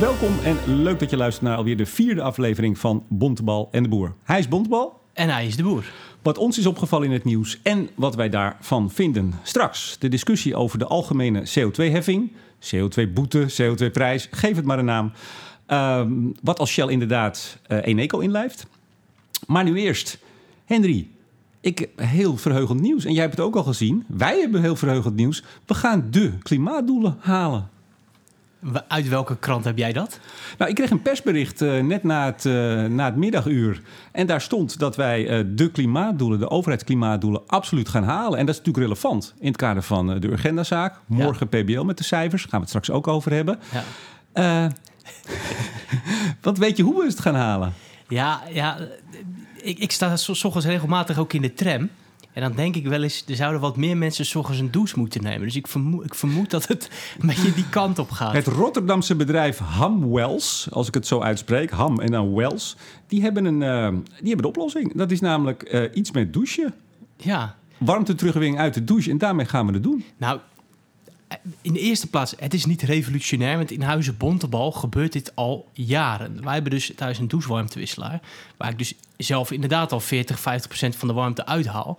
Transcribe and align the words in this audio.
Welkom 0.00 0.38
en 0.44 0.82
leuk 0.82 0.98
dat 0.98 1.10
je 1.10 1.16
luistert 1.16 1.46
naar 1.46 1.56
alweer 1.56 1.76
de 1.76 1.86
vierde 1.86 2.22
aflevering 2.22 2.78
van 2.78 3.04
Bontebal 3.08 3.68
en 3.70 3.82
de 3.82 3.88
Boer. 3.88 4.14
Hij 4.22 4.38
is 4.38 4.48
Bontebal. 4.48 5.00
En 5.12 5.28
hij 5.28 5.46
is 5.46 5.56
de 5.56 5.62
boer. 5.62 5.84
Wat 6.22 6.38
ons 6.38 6.58
is 6.58 6.66
opgevallen 6.66 7.06
in 7.06 7.12
het 7.12 7.24
nieuws 7.24 7.60
en 7.62 7.88
wat 7.94 8.14
wij 8.14 8.28
daarvan 8.28 8.90
vinden. 8.90 9.32
Straks 9.42 9.96
de 9.98 10.08
discussie 10.08 10.56
over 10.56 10.78
de 10.78 10.86
algemene 10.86 11.40
CO2-heffing, 11.40 12.32
CO2-boete, 12.60 13.46
CO2-prijs, 13.62 14.28
geef 14.30 14.56
het 14.56 14.64
maar 14.64 14.78
een 14.78 14.84
naam. 14.84 15.12
Ehm, 15.66 16.12
wat 16.42 16.58
als 16.58 16.70
Shell 16.70 16.88
inderdaad 16.88 17.58
uh, 17.68 17.78
Eneco 17.86 18.18
inlijft. 18.18 18.66
Maar 19.46 19.64
nu 19.64 19.76
eerst, 19.76 20.18
Henry, 20.64 21.08
ik 21.60 21.78
heb 21.78 21.90
heel 21.96 22.36
verheugend 22.36 22.80
nieuws. 22.80 23.04
En 23.04 23.12
jij 23.12 23.22
hebt 23.22 23.36
het 23.36 23.46
ook 23.46 23.56
al 23.56 23.62
gezien. 23.62 24.04
Wij 24.06 24.40
hebben 24.40 24.60
heel 24.60 24.76
verheugend 24.76 25.16
nieuws. 25.16 25.42
We 25.66 25.74
gaan 25.74 26.06
de 26.10 26.32
klimaatdoelen 26.42 27.16
halen. 27.20 27.72
Uit 28.88 29.08
welke 29.08 29.36
krant 29.36 29.64
heb 29.64 29.78
jij 29.78 29.92
dat? 29.92 30.18
Nou, 30.58 30.70
ik 30.70 30.76
kreeg 30.76 30.90
een 30.90 31.02
persbericht 31.02 31.62
uh, 31.62 31.82
net 31.82 32.02
na 32.02 32.24
het, 32.24 32.44
uh, 32.44 32.84
na 32.84 33.04
het 33.04 33.16
middaguur. 33.16 33.82
En 34.12 34.26
daar 34.26 34.40
stond 34.40 34.78
dat 34.78 34.96
wij 34.96 35.38
uh, 35.38 35.44
de 35.56 35.70
klimaatdoelen, 35.70 36.38
de 36.38 36.50
overheidsklimaatdoelen, 36.50 37.42
absoluut 37.46 37.88
gaan 37.88 38.04
halen. 38.04 38.38
En 38.38 38.46
dat 38.46 38.54
is 38.54 38.60
natuurlijk 38.60 38.86
relevant 38.86 39.34
in 39.38 39.46
het 39.46 39.56
kader 39.56 39.82
van 39.82 40.20
de 40.20 40.28
Urgendazaak. 40.28 41.00
Morgen 41.06 41.48
ja. 41.50 41.62
PBL 41.62 41.82
met 41.82 41.98
de 41.98 42.04
cijfers. 42.04 42.42
Daar 42.42 42.50
gaan 42.50 42.60
we 42.60 42.66
het 42.66 42.76
straks 42.76 42.90
ook 42.90 43.08
over 43.08 43.32
hebben. 43.32 43.58
Ja. 44.32 44.70
wat 46.40 46.58
weet 46.58 46.76
je 46.76 46.82
hoe 46.82 46.98
we 46.98 47.06
het 47.06 47.20
gaan 47.20 47.34
halen? 47.34 47.72
Ja, 48.08 48.42
ja 48.52 48.78
ik, 49.56 49.78
ik 49.78 49.92
sta 49.92 50.16
s 50.16 50.44
ochtends 50.44 50.66
regelmatig 50.66 51.18
ook 51.18 51.32
in 51.32 51.42
de 51.42 51.54
tram. 51.54 51.90
En 52.34 52.42
dan 52.42 52.52
denk 52.52 52.76
ik 52.76 52.86
wel 52.86 53.02
eens, 53.02 53.24
er 53.28 53.36
zouden 53.36 53.60
wat 53.60 53.76
meer 53.76 53.96
mensen 53.96 54.26
s 54.26 54.34
ochtends 54.34 54.60
een 54.60 54.70
douche 54.70 54.98
moeten 54.98 55.22
nemen. 55.22 55.40
Dus 55.40 55.56
ik 55.56 55.66
vermoed, 55.66 56.04
ik 56.04 56.14
vermoed 56.14 56.50
dat 56.50 56.66
het 56.68 56.90
een 57.20 57.26
beetje 57.26 57.54
die 57.54 57.68
kant 57.68 57.98
op 57.98 58.10
gaat. 58.10 58.32
Het 58.32 58.46
Rotterdamse 58.46 59.14
bedrijf 59.14 59.58
Ham 59.58 60.12
Wells, 60.12 60.68
als 60.70 60.88
ik 60.88 60.94
het 60.94 61.06
zo 61.06 61.20
uitspreek, 61.20 61.70
Ham 61.70 62.00
en 62.00 62.10
dan 62.10 62.34
Wells, 62.34 62.76
die 63.06 63.22
hebben 63.22 63.44
een, 63.44 63.60
uh, 63.60 64.00
die 64.20 64.28
hebben 64.28 64.42
de 64.42 64.48
oplossing. 64.48 64.94
Dat 64.94 65.10
is 65.10 65.20
namelijk 65.20 65.72
uh, 65.74 65.84
iets 65.94 66.10
met 66.10 66.32
douchen. 66.32 66.74
Ja. 67.16 67.56
Warmte 67.78 68.14
terugwinning 68.14 68.58
uit 68.58 68.74
de 68.74 68.84
douche 68.84 69.10
en 69.10 69.18
daarmee 69.18 69.46
gaan 69.46 69.66
we 69.66 69.72
het 69.72 69.82
doen. 69.82 70.04
Nou, 70.16 70.40
in 71.60 71.72
de 71.72 71.78
eerste 71.78 72.06
plaats, 72.06 72.34
het 72.38 72.54
is 72.54 72.64
niet 72.64 72.82
revolutionair, 72.82 73.56
want 73.56 73.70
in 73.70 73.82
Huizen 73.82 74.16
Bontebal 74.16 74.72
gebeurt 74.72 75.12
dit 75.12 75.36
al 75.36 75.68
jaren. 75.72 76.44
Wij 76.44 76.52
hebben 76.52 76.70
dus 76.70 76.92
thuis 76.96 77.18
een 77.18 77.28
douchewarmtewisselaar, 77.28 78.20
waar 78.56 78.70
ik 78.70 78.78
dus 78.78 78.94
zelf 79.16 79.50
inderdaad 79.50 79.92
al 79.92 80.00
40, 80.00 80.40
50 80.40 80.68
procent 80.68 80.96
van 80.96 81.08
de 81.08 81.14
warmte 81.14 81.46
uithaal. 81.46 81.98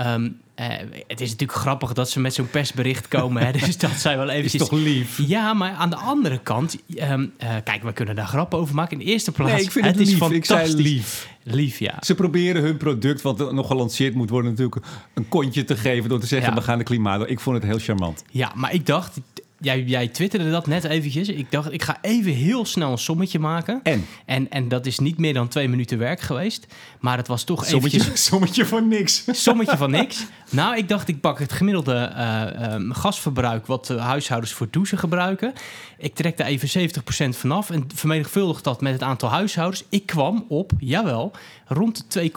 Um, 0.00 0.40
uh, 0.60 0.66
het 1.06 1.20
is 1.20 1.30
natuurlijk 1.30 1.58
grappig 1.58 1.92
dat 1.92 2.10
ze 2.10 2.20
met 2.20 2.34
zo'n 2.34 2.50
persbericht 2.50 3.08
komen. 3.08 3.46
Hè? 3.46 3.52
Dus 3.66 3.78
dat 3.78 3.90
zijn 3.90 4.18
wel 4.18 4.28
eventjes... 4.28 4.62
Is 4.62 4.68
toch 4.68 4.78
lief? 4.78 5.18
Ja, 5.26 5.54
maar 5.54 5.72
aan 5.72 5.90
de 5.90 5.96
andere 5.96 6.38
kant... 6.38 6.76
Um, 6.88 7.32
uh, 7.42 7.48
kijk, 7.64 7.82
we 7.82 7.92
kunnen 7.92 8.14
daar 8.14 8.26
grappen 8.26 8.58
over 8.58 8.74
maken. 8.74 8.98
In 8.98 9.06
de 9.06 9.12
eerste 9.12 9.32
plaats... 9.32 9.52
Nee, 9.52 9.62
ik 9.62 9.70
vind 9.70 9.84
het, 9.84 9.94
het 9.94 10.04
lief. 10.04 10.12
Is 10.12 10.18
fantastisch. 10.18 10.60
Ik 10.64 10.72
zei 10.72 10.82
lief. 10.82 11.28
Lief, 11.42 11.78
ja. 11.78 11.94
Ze 12.00 12.14
proberen 12.14 12.62
hun 12.62 12.76
product, 12.76 13.22
wat 13.22 13.52
nog 13.52 13.66
gelanceerd 13.66 14.14
moet 14.14 14.30
worden... 14.30 14.50
natuurlijk 14.50 14.86
een 15.14 15.28
kontje 15.28 15.64
te 15.64 15.76
geven 15.76 16.08
door 16.08 16.20
te 16.20 16.26
zeggen... 16.26 16.48
Ja. 16.48 16.54
we 16.54 16.62
gaan 16.62 16.78
de 16.78 16.84
klimaat... 16.84 17.30
Ik 17.30 17.40
vond 17.40 17.56
het 17.56 17.64
heel 17.64 17.78
charmant. 17.78 18.24
Ja, 18.30 18.52
maar 18.54 18.74
ik 18.74 18.86
dacht... 18.86 19.20
Jij, 19.60 19.82
jij 19.82 20.08
twitterde 20.08 20.50
dat 20.50 20.66
net 20.66 20.84
eventjes. 20.84 21.28
Ik 21.28 21.50
dacht, 21.50 21.72
ik 21.72 21.82
ga 21.82 21.98
even 22.00 22.32
heel 22.32 22.64
snel 22.64 22.90
een 22.92 22.98
sommetje 22.98 23.38
maken. 23.38 23.80
En? 23.82 24.06
En, 24.24 24.50
en 24.50 24.68
dat 24.68 24.86
is 24.86 24.98
niet 24.98 25.18
meer 25.18 25.34
dan 25.34 25.48
twee 25.48 25.68
minuten 25.68 25.98
werk 25.98 26.20
geweest. 26.20 26.66
Maar 27.00 27.16
het 27.16 27.28
was 27.28 27.44
toch 27.44 27.66
sommetje, 27.66 27.98
eventjes... 27.98 28.24
Sommetje 28.30 28.66
van 28.66 28.88
niks. 28.88 29.24
Sommetje 29.44 29.76
van 29.76 29.90
niks. 29.90 30.26
Nou, 30.50 30.76
ik 30.76 30.88
dacht, 30.88 31.08
ik 31.08 31.20
pak 31.20 31.38
het 31.38 31.52
gemiddelde 31.52 32.12
uh, 32.16 32.72
um, 32.72 32.92
gasverbruik... 32.92 33.66
wat 33.66 33.88
huishoudens 33.88 34.52
voor 34.52 34.68
douchen 34.70 34.98
gebruiken. 34.98 35.52
Ik 35.98 36.14
trek 36.14 36.36
daar 36.36 36.46
even 36.46 36.90
70% 36.90 37.28
vanaf... 37.28 37.70
en 37.70 37.86
vermenigvuldig 37.94 38.62
dat 38.62 38.80
met 38.80 38.92
het 38.92 39.02
aantal 39.02 39.28
huishoudens. 39.28 39.84
Ik 39.88 40.06
kwam 40.06 40.44
op, 40.48 40.72
jawel, 40.78 41.32
rond 41.66 42.12
de 42.12 42.30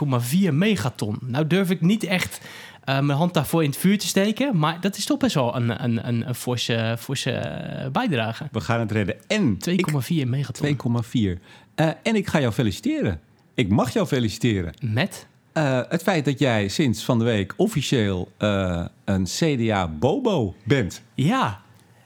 2,4 0.47 0.53
megaton. 0.53 1.17
Nou 1.21 1.47
durf 1.47 1.69
ik 1.69 1.81
niet 1.81 2.03
echt... 2.03 2.39
Uh, 2.85 2.99
mijn 2.99 3.17
hand 3.17 3.33
daarvoor 3.33 3.63
in 3.63 3.69
het 3.69 3.79
vuur 3.79 3.97
te 3.97 4.07
steken. 4.07 4.57
Maar 4.57 4.81
dat 4.81 4.97
is 4.97 5.05
toch 5.05 5.17
best 5.17 5.35
wel 5.35 5.55
een, 5.55 5.83
een, 5.83 6.07
een, 6.07 6.27
een 6.27 6.35
forse, 6.35 6.95
forse 6.99 7.89
bijdrage. 7.91 8.47
We 8.51 8.61
gaan 8.61 8.79
het 8.79 8.91
redden. 8.91 9.15
En 9.27 9.57
2,4 9.69 10.27
megaton. 10.27 10.77
2,4. 11.05 11.11
Uh, 11.19 11.89
en 12.03 12.15
ik 12.15 12.27
ga 12.27 12.39
jou 12.39 12.53
feliciteren. 12.53 13.19
Ik 13.53 13.69
mag 13.69 13.93
jou 13.93 14.07
feliciteren. 14.07 14.73
Met? 14.81 15.27
Uh, 15.53 15.81
het 15.89 16.01
feit 16.03 16.25
dat 16.25 16.39
jij 16.39 16.67
sinds 16.67 17.03
van 17.03 17.19
de 17.19 17.25
week 17.25 17.53
officieel 17.57 18.31
een 19.05 19.23
CDA-bobo 19.23 20.55
bent. 20.63 21.01
Ja. 21.13 21.61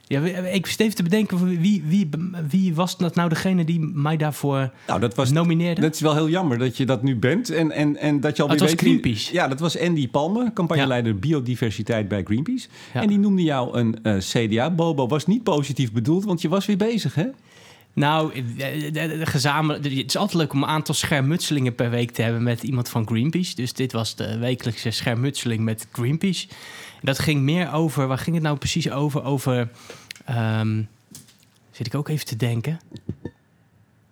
Ja, 0.06 0.20
ik 0.20 0.66
zit 0.66 0.80
even 0.80 0.94
te 0.94 1.02
bedenken, 1.02 1.60
wie, 1.60 1.82
wie, 1.86 2.08
wie 2.48 2.74
was 2.74 2.96
dat 2.96 3.14
nou 3.14 3.28
degene 3.28 3.64
die 3.64 3.80
mij 3.80 4.16
daarvoor 4.16 4.70
nou, 4.86 5.00
dat 5.00 5.14
was, 5.14 5.30
nomineerde? 5.30 5.80
Dat 5.80 5.94
is 5.94 6.00
wel 6.00 6.14
heel 6.14 6.28
jammer 6.28 6.58
dat 6.58 6.76
je 6.76 6.86
dat 6.86 7.02
nu 7.02 7.16
bent. 7.16 7.50
En, 7.50 7.70
en, 7.70 7.96
en 7.96 8.20
dat 8.20 8.36
je 8.36 8.42
al 8.42 8.48
oh, 8.48 8.58
weet 8.58 8.80
Greenpeace. 8.80 9.30
Wie, 9.30 9.40
ja, 9.40 9.48
dat 9.48 9.60
was 9.60 9.78
Andy 9.78 10.08
Palme, 10.08 10.52
campagneleider 10.52 11.12
ja. 11.12 11.18
biodiversiteit 11.18 12.08
bij 12.08 12.22
Greenpeace. 12.24 12.68
Ja. 12.94 13.02
En 13.02 13.08
die 13.08 13.18
noemde 13.18 13.42
jou 13.42 13.78
een 13.78 13.96
uh, 14.02 14.16
CDA-bobo. 14.18 15.06
Was 15.06 15.26
niet 15.26 15.42
positief 15.42 15.92
bedoeld, 15.92 16.24
want 16.24 16.40
je 16.40 16.48
was 16.48 16.66
weer 16.66 16.76
bezig, 16.76 17.14
hè? 17.14 17.26
Nou, 17.94 18.42
gezamenlijk. 19.24 19.84
Het 19.84 20.08
is 20.08 20.16
altijd 20.16 20.38
leuk 20.38 20.52
om 20.52 20.62
een 20.62 20.68
aantal 20.68 20.94
schermutselingen 20.94 21.74
per 21.74 21.90
week 21.90 22.10
te 22.10 22.22
hebben 22.22 22.42
met 22.42 22.62
iemand 22.62 22.88
van 22.88 23.06
Greenpeace. 23.06 23.54
Dus 23.54 23.72
dit 23.72 23.92
was 23.92 24.14
de 24.16 24.38
wekelijkse 24.38 24.90
schermutseling 24.90 25.64
met 25.64 25.86
Greenpeace. 25.92 26.48
Dat 27.02 27.18
ging 27.18 27.40
meer 27.40 27.72
over. 27.72 28.06
Waar 28.06 28.18
ging 28.18 28.36
het 28.36 28.44
nou 28.44 28.58
precies 28.58 28.90
over? 28.90 29.24
Over. 29.24 29.70
Um, 30.30 30.88
zit 31.70 31.86
ik 31.86 31.94
ook 31.94 32.08
even 32.08 32.26
te 32.26 32.36
denken. 32.36 32.80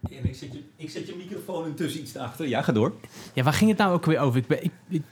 Ja, 0.09 0.19
ik, 0.23 0.35
zet 0.35 0.53
je, 0.53 0.63
ik 0.77 0.91
zet 0.91 1.07
je 1.07 1.15
microfoon 1.17 1.67
intussen 1.67 2.01
iets 2.01 2.17
achter. 2.17 2.49
Ja, 2.49 2.63
ga 2.63 2.73
door. 2.73 2.93
Ja, 3.35 3.43
waar 3.43 3.53
ging 3.53 3.71
het 3.71 3.79
nou 3.79 3.93
ook 3.93 4.07
weer 4.07 4.19
over? 4.19 4.41
Ik 4.41 4.47
ben, 4.47 4.65
ik, 4.65 4.73
ik, 4.89 5.03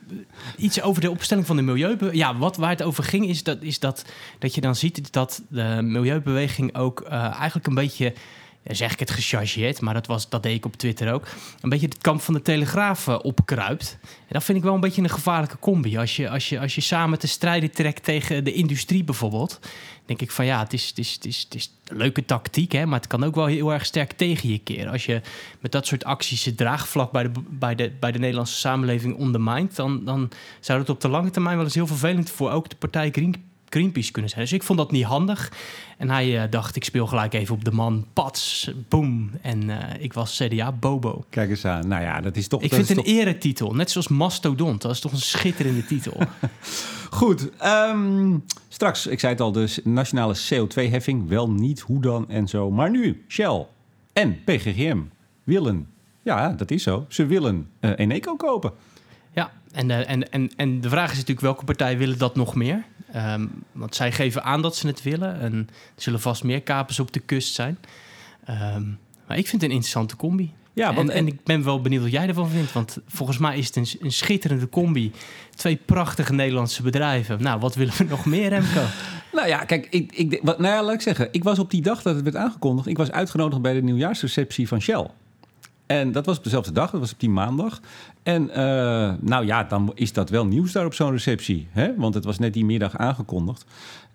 iets 0.57 0.83
over 0.83 1.01
de 1.01 1.11
opstelling 1.11 1.47
van 1.47 1.57
de 1.57 1.63
milieu. 1.63 1.97
Ja, 2.13 2.37
wat 2.37 2.57
waar 2.57 2.71
het 2.71 2.83
over 2.83 3.05
ging 3.05 3.27
is 3.27 3.43
dat, 3.43 3.63
is 3.63 3.79
dat, 3.79 4.05
dat 4.39 4.55
je 4.55 4.61
dan 4.61 4.77
ziet 4.77 5.13
dat 5.13 5.43
de 5.49 5.79
milieubeweging 5.83 6.77
ook 6.77 7.01
uh, 7.01 7.13
eigenlijk 7.13 7.67
een 7.67 7.75
beetje 7.75 8.15
ja, 8.63 8.75
zeg 8.75 8.93
ik 8.93 8.99
het 8.99 9.11
gechargeerd, 9.11 9.81
maar 9.81 9.95
dat, 9.95 10.07
was, 10.07 10.29
dat 10.29 10.43
deed 10.43 10.55
ik 10.55 10.65
op 10.65 10.77
Twitter 10.77 11.13
ook. 11.13 11.27
Een 11.61 11.69
beetje 11.69 11.87
het 11.87 11.99
kamp 11.99 12.21
van 12.21 12.35
de 12.35 12.43
Telegraaf 12.43 13.07
uh, 13.07 13.19
opkruipt. 13.23 13.99
En 14.03 14.09
dat 14.29 14.45
vind 14.45 14.59
ik 14.59 14.65
wel 14.65 14.75
een 14.75 14.81
beetje 14.81 15.03
een 15.03 15.11
gevaarlijke 15.11 15.59
combi. 15.59 15.99
Als 15.99 16.17
je, 16.17 16.29
als 16.31 16.49
je, 16.49 16.61
als 16.61 16.75
je 16.75 16.81
samen 16.81 17.19
te 17.19 17.27
strijden 17.27 17.71
trekt 17.71 18.05
tegen 18.05 18.45
de 18.45 18.53
industrie 18.53 19.05
bijvoorbeeld, 19.05 19.59
denk 20.07 20.21
ik 20.21 20.31
van 20.31 20.45
ja, 20.45 20.59
het 20.59 20.73
is, 20.73 20.89
het 20.89 20.99
is, 20.99 21.13
het 21.15 21.25
is, 21.25 21.41
het 21.43 21.71
een 21.91 21.97
leuke 21.97 22.25
tactiek, 22.25 22.73
hè, 22.73 22.87
maar 22.87 22.99
het 22.99 23.09
kan 23.09 23.25
ook 23.25 23.35
wel 23.35 23.47
heel 23.47 23.73
erg 23.73 23.87
sterk 23.87 24.13
tegen 24.13 24.49
je 24.49 24.59
keren. 24.59 24.93
Als 24.93 25.07
je 25.07 25.21
met 25.61 25.73
dat 25.73 25.87
soort 25.87 26.05
acties 26.05 26.45
het 26.45 26.57
draagvlak 26.57 27.13
bij 27.13 27.23
de, 27.23 27.31
bij 27.49 27.75
de, 27.75 27.93
bij 28.01 28.13
de 28.13 28.19
Nederlandse 28.19 28.59
samenleving 28.59 29.17
ondermijnt, 29.17 29.77
dan, 29.77 30.05
dan 30.05 30.31
zou 30.61 30.79
het 30.81 30.89
op 30.89 31.01
de 31.01 31.09
lange 31.09 31.31
termijn 31.31 31.57
wel 31.57 31.65
eens 31.65 31.75
heel 31.75 31.87
vervelend 31.87 32.31
voor 32.31 32.51
ook 32.51 32.69
de 32.69 32.77
partij 32.77 33.11
Green 33.11 33.50
Greenpeace 33.71 34.13
kunnen 34.13 34.31
zijn. 34.31 34.43
Dus 34.43 34.53
ik 34.53 34.63
vond 34.63 34.79
dat 34.79 34.91
niet 34.91 35.05
handig. 35.05 35.53
En 35.99 36.11
hij 36.11 36.43
uh, 36.43 36.51
dacht, 36.51 36.77
ik 36.77 36.85
speel 36.85 37.07
gelijk 37.07 37.35
even 37.35 37.55
op 37.55 37.65
de 37.65 37.73
man. 37.73 38.07
Pats, 38.13 38.71
boom. 38.89 39.31
En 39.43 39.69
uh, 39.69 39.77
ik 39.99 40.13
was 40.13 40.37
CDA 40.37 40.73
Bobo. 40.73 41.25
Kijk 41.29 41.51
eens 41.51 41.65
aan. 41.65 41.89
Nou 41.89 42.03
ja, 42.03 42.21
dat 42.21 42.37
is 42.37 42.49
toch... 42.49 42.63
Ik 42.63 42.75
vind 42.75 42.83
is 42.83 42.97
een 42.97 42.97
toch... 42.97 43.07
eretitel. 43.07 43.75
Net 43.75 43.91
zoals 43.91 44.09
Mastodont. 44.09 44.83
Dat 44.83 44.91
is 44.91 45.01
toch 45.01 45.13
een 45.13 45.19
schitterende 45.19 45.85
titel. 45.85 46.21
Goed. 47.11 47.49
Um, 47.65 48.45
straks, 48.69 49.07
ik 49.07 49.21
zei 49.21 49.33
het 49.33 49.41
al, 49.41 49.53
dus 49.53 49.81
nationale 49.85 50.37
CO2-heffing. 50.37 51.29
Wel 51.29 51.51
niet, 51.51 51.81
hoe 51.81 52.01
dan 52.01 52.29
en 52.29 52.49
zo. 52.49 52.71
Maar 52.71 52.91
nu, 52.91 53.25
Shell 53.29 53.67
en 54.13 54.45
PGGM 54.45 54.99
willen... 55.45 55.87
Ja, 56.23 56.53
dat 56.53 56.71
is 56.71 56.83
zo. 56.83 57.07
Ze 57.09 57.27
willen 57.27 57.69
uh, 57.81 57.91
Eneco 57.97 58.37
kopen. 58.37 58.73
Ja, 59.35 59.53
en, 59.73 59.89
uh, 59.89 60.11
en, 60.11 60.31
en, 60.31 60.51
en 60.57 60.81
de 60.81 60.89
vraag 60.89 61.11
is 61.11 61.17
natuurlijk 61.17 61.41
welke 61.41 61.65
partij 61.65 61.99
willen 61.99 62.19
dat 62.19 62.37
nog 62.37 62.55
meer? 62.55 62.85
Um, 63.17 63.65
want 63.73 63.95
zij 63.95 64.13
geven 64.13 64.45
aan 64.45 64.63
dat 64.63 64.77
ze 64.77 64.87
het 64.87 65.03
willen. 65.03 65.41
En 65.41 65.53
er 65.97 66.03
zullen 66.03 66.21
vast 66.21 66.45
meer 66.45 66.63
kapers 66.63 67.01
op 67.01 67.13
de 67.13 67.21
kust 67.21 67.55
zijn. 67.55 67.79
Um, 68.49 68.99
maar 69.27 69.39
ik 69.39 69.47
vind 69.47 69.63
het 69.63 69.71
een 69.71 69.77
interessante 69.77 70.17
combi. 70.17 70.53
Ja, 70.73 70.95
want, 70.95 71.09
en, 71.09 71.17
en, 71.17 71.27
ik 71.27 71.45
ben 71.45 71.65
wel 71.65 71.81
benieuwd 71.81 72.03
wat 72.03 72.11
jij 72.11 72.29
ervan 72.29 72.49
vindt. 72.49 72.73
Want 72.73 72.99
volgens 73.07 73.39
mij 73.39 73.59
is 73.59 73.67
het 73.67 73.77
een, 73.77 73.87
een 74.01 74.13
schitterende 74.13 74.69
combi. 74.69 75.13
Twee 75.55 75.77
prachtige 75.77 76.33
Nederlandse 76.33 76.83
bedrijven. 76.83 77.43
Nou, 77.43 77.61
wat 77.61 77.75
willen 77.75 77.95
we 77.97 78.05
nog 78.05 78.25
meer, 78.25 78.49
Remco? 78.49 78.83
nou 79.33 79.49
ja, 79.49 79.65
kijk, 79.65 79.87
ik, 79.91 80.13
ik, 80.13 80.41
wat, 80.43 80.59
nou 80.59 80.75
ja, 80.75 80.83
laat 80.83 80.95
ik 80.95 81.01
zeggen. 81.01 81.29
Ik 81.33 81.45
was 81.45 81.59
op 81.59 81.71
die 81.71 81.83
dag 81.83 82.03
dat 82.03 82.15
het 82.15 82.25
werd 82.25 82.37
aangekondigd... 82.37 82.87
ik 82.87 82.97
was 82.97 83.11
uitgenodigd 83.11 83.63
bij 83.63 83.73
de 83.73 83.83
nieuwjaarsreceptie 83.83 84.69
van 84.69 84.81
Shell. 84.81 85.07
En 85.91 86.13
dat 86.13 86.27
was 86.27 86.37
op 86.37 86.45
dezelfde 86.45 86.73
dag, 86.73 86.91
dat 86.91 87.01
was 87.01 87.13
op 87.13 87.21
die 87.21 87.31
maandag. 87.31 87.81
En 88.23 88.43
uh, 88.49 88.57
nou 89.21 89.47
ja, 89.47 89.65
dan 89.65 89.93
is 89.95 90.13
dat 90.13 90.31
wel 90.31 90.47
nieuws 90.47 90.73
daar 90.73 90.85
op 90.85 90.95
zo'n 90.95 91.11
receptie. 91.11 91.69
Hè? 91.71 91.97
Want 91.97 92.15
het 92.15 92.25
was 92.25 92.39
net 92.39 92.53
die 92.53 92.65
middag 92.65 92.97
aangekondigd. 92.97 93.65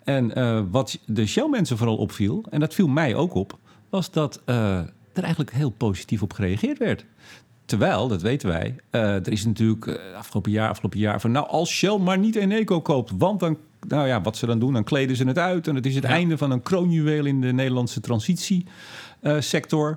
En 0.04 0.40
uh, 0.40 0.62
wat 0.72 1.00
de 1.06 1.26
Shell-mensen 1.26 1.78
vooral 1.78 1.98
opviel, 1.98 2.46
en 2.50 2.60
dat 2.60 2.74
viel 2.74 2.88
mij 2.88 3.16
ook 3.16 3.34
op... 3.34 3.58
was 3.90 4.12
dat 4.12 4.42
uh, 4.46 4.78
er 5.14 5.24
eigenlijk 5.24 5.52
heel 5.52 5.70
positief 5.70 6.22
op 6.22 6.34
gereageerd 6.34 6.78
werd. 6.78 7.06
Terwijl, 7.66 8.08
dat 8.08 8.22
weten 8.22 8.50
wij, 8.50 8.76
er 8.90 9.32
is 9.32 9.46
natuurlijk 9.46 10.00
afgelopen 10.18 10.52
jaar, 10.52 10.70
afgelopen 10.70 11.00
jaar 11.00 11.22
van... 11.22 11.32
nou, 11.32 11.48
als 11.48 11.70
Shell 11.70 11.98
maar 11.98 12.18
niet 12.18 12.36
Eneco 12.36 12.82
koopt, 12.82 13.12
want 13.18 13.40
dan... 13.40 13.58
Nou 13.88 14.08
ja, 14.08 14.22
wat 14.22 14.38
ze 14.38 14.46
dan 14.46 14.60
doen, 14.60 14.74
dan 14.74 14.84
kleden 14.84 15.16
ze 15.16 15.28
het 15.28 15.38
uit. 15.38 15.68
En 15.68 15.76
het 15.76 15.86
is 15.86 15.96
het 15.96 16.04
einde 16.04 16.38
van 16.38 16.52
een 16.52 16.62
kroonjuweel 16.62 17.26
in 17.26 17.42
de 17.42 17.54
Nederlandse 17.54 18.00
transitiesector. 18.00 19.90
Uh, 19.90 19.96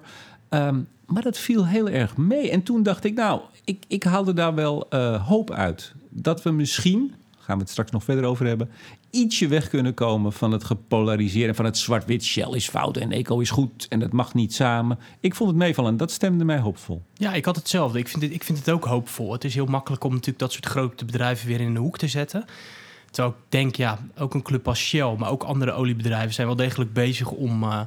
um, 0.50 0.88
maar 1.06 1.22
dat 1.22 1.38
viel 1.38 1.66
heel 1.66 1.88
erg 1.88 2.16
mee. 2.16 2.50
En 2.50 2.62
toen 2.62 2.82
dacht 2.82 3.04
ik, 3.04 3.14
nou, 3.14 3.40
ik, 3.64 3.84
ik 3.88 4.02
haalde 4.02 4.32
daar 4.32 4.54
wel 4.54 4.86
uh, 4.90 5.26
hoop 5.26 5.50
uit. 5.50 5.92
Dat 6.10 6.42
we 6.42 6.50
misschien, 6.50 7.14
gaan 7.38 7.56
we 7.56 7.62
het 7.62 7.70
straks 7.70 7.90
nog 7.90 8.04
verder 8.04 8.24
over 8.24 8.46
hebben... 8.46 8.70
ietsje 9.10 9.48
weg 9.48 9.68
kunnen 9.68 9.94
komen 9.94 10.32
van 10.32 10.52
het 10.52 10.64
gepolariseerde... 10.64 11.54
van 11.54 11.64
het 11.64 11.78
zwart-wit, 11.78 12.24
Shell 12.24 12.50
is 12.50 12.68
fout 12.68 12.96
en 12.96 13.12
Eco 13.12 13.38
is 13.38 13.50
goed... 13.50 13.86
en 13.88 14.00
dat 14.00 14.12
mag 14.12 14.34
niet 14.34 14.54
samen. 14.54 14.98
Ik 15.20 15.34
vond 15.34 15.50
het 15.50 15.58
meevallen 15.58 15.90
en 15.90 15.96
dat 15.96 16.10
stemde 16.10 16.44
mij 16.44 16.58
hoopvol. 16.58 17.02
Ja, 17.14 17.34
ik 17.34 17.44
had 17.44 17.56
hetzelfde. 17.56 17.98
Ik 17.98 18.08
vind 18.08 18.22
het, 18.22 18.32
ik 18.32 18.44
vind 18.44 18.58
het 18.58 18.70
ook 18.70 18.84
hoopvol. 18.84 19.32
Het 19.32 19.44
is 19.44 19.54
heel 19.54 19.66
makkelijk 19.66 20.04
om 20.04 20.10
natuurlijk 20.10 20.38
dat 20.38 20.52
soort 20.52 20.66
grote 20.66 21.04
bedrijven 21.04 21.48
weer 21.48 21.60
in 21.60 21.74
de 21.74 21.80
hoek 21.80 21.98
te 21.98 22.08
zetten... 22.08 22.44
Terwijl 23.10 23.34
ik 23.34 23.42
denk, 23.48 23.76
ja, 23.76 23.98
ook 24.18 24.34
een 24.34 24.42
club 24.42 24.68
als 24.68 24.78
Shell, 24.78 25.14
maar 25.18 25.30
ook 25.30 25.42
andere 25.42 25.72
oliebedrijven 25.72 26.34
zijn 26.34 26.46
wel 26.46 26.56
degelijk 26.56 26.92
bezig 26.92 27.30
om 27.30 27.62
uh, 27.62 27.80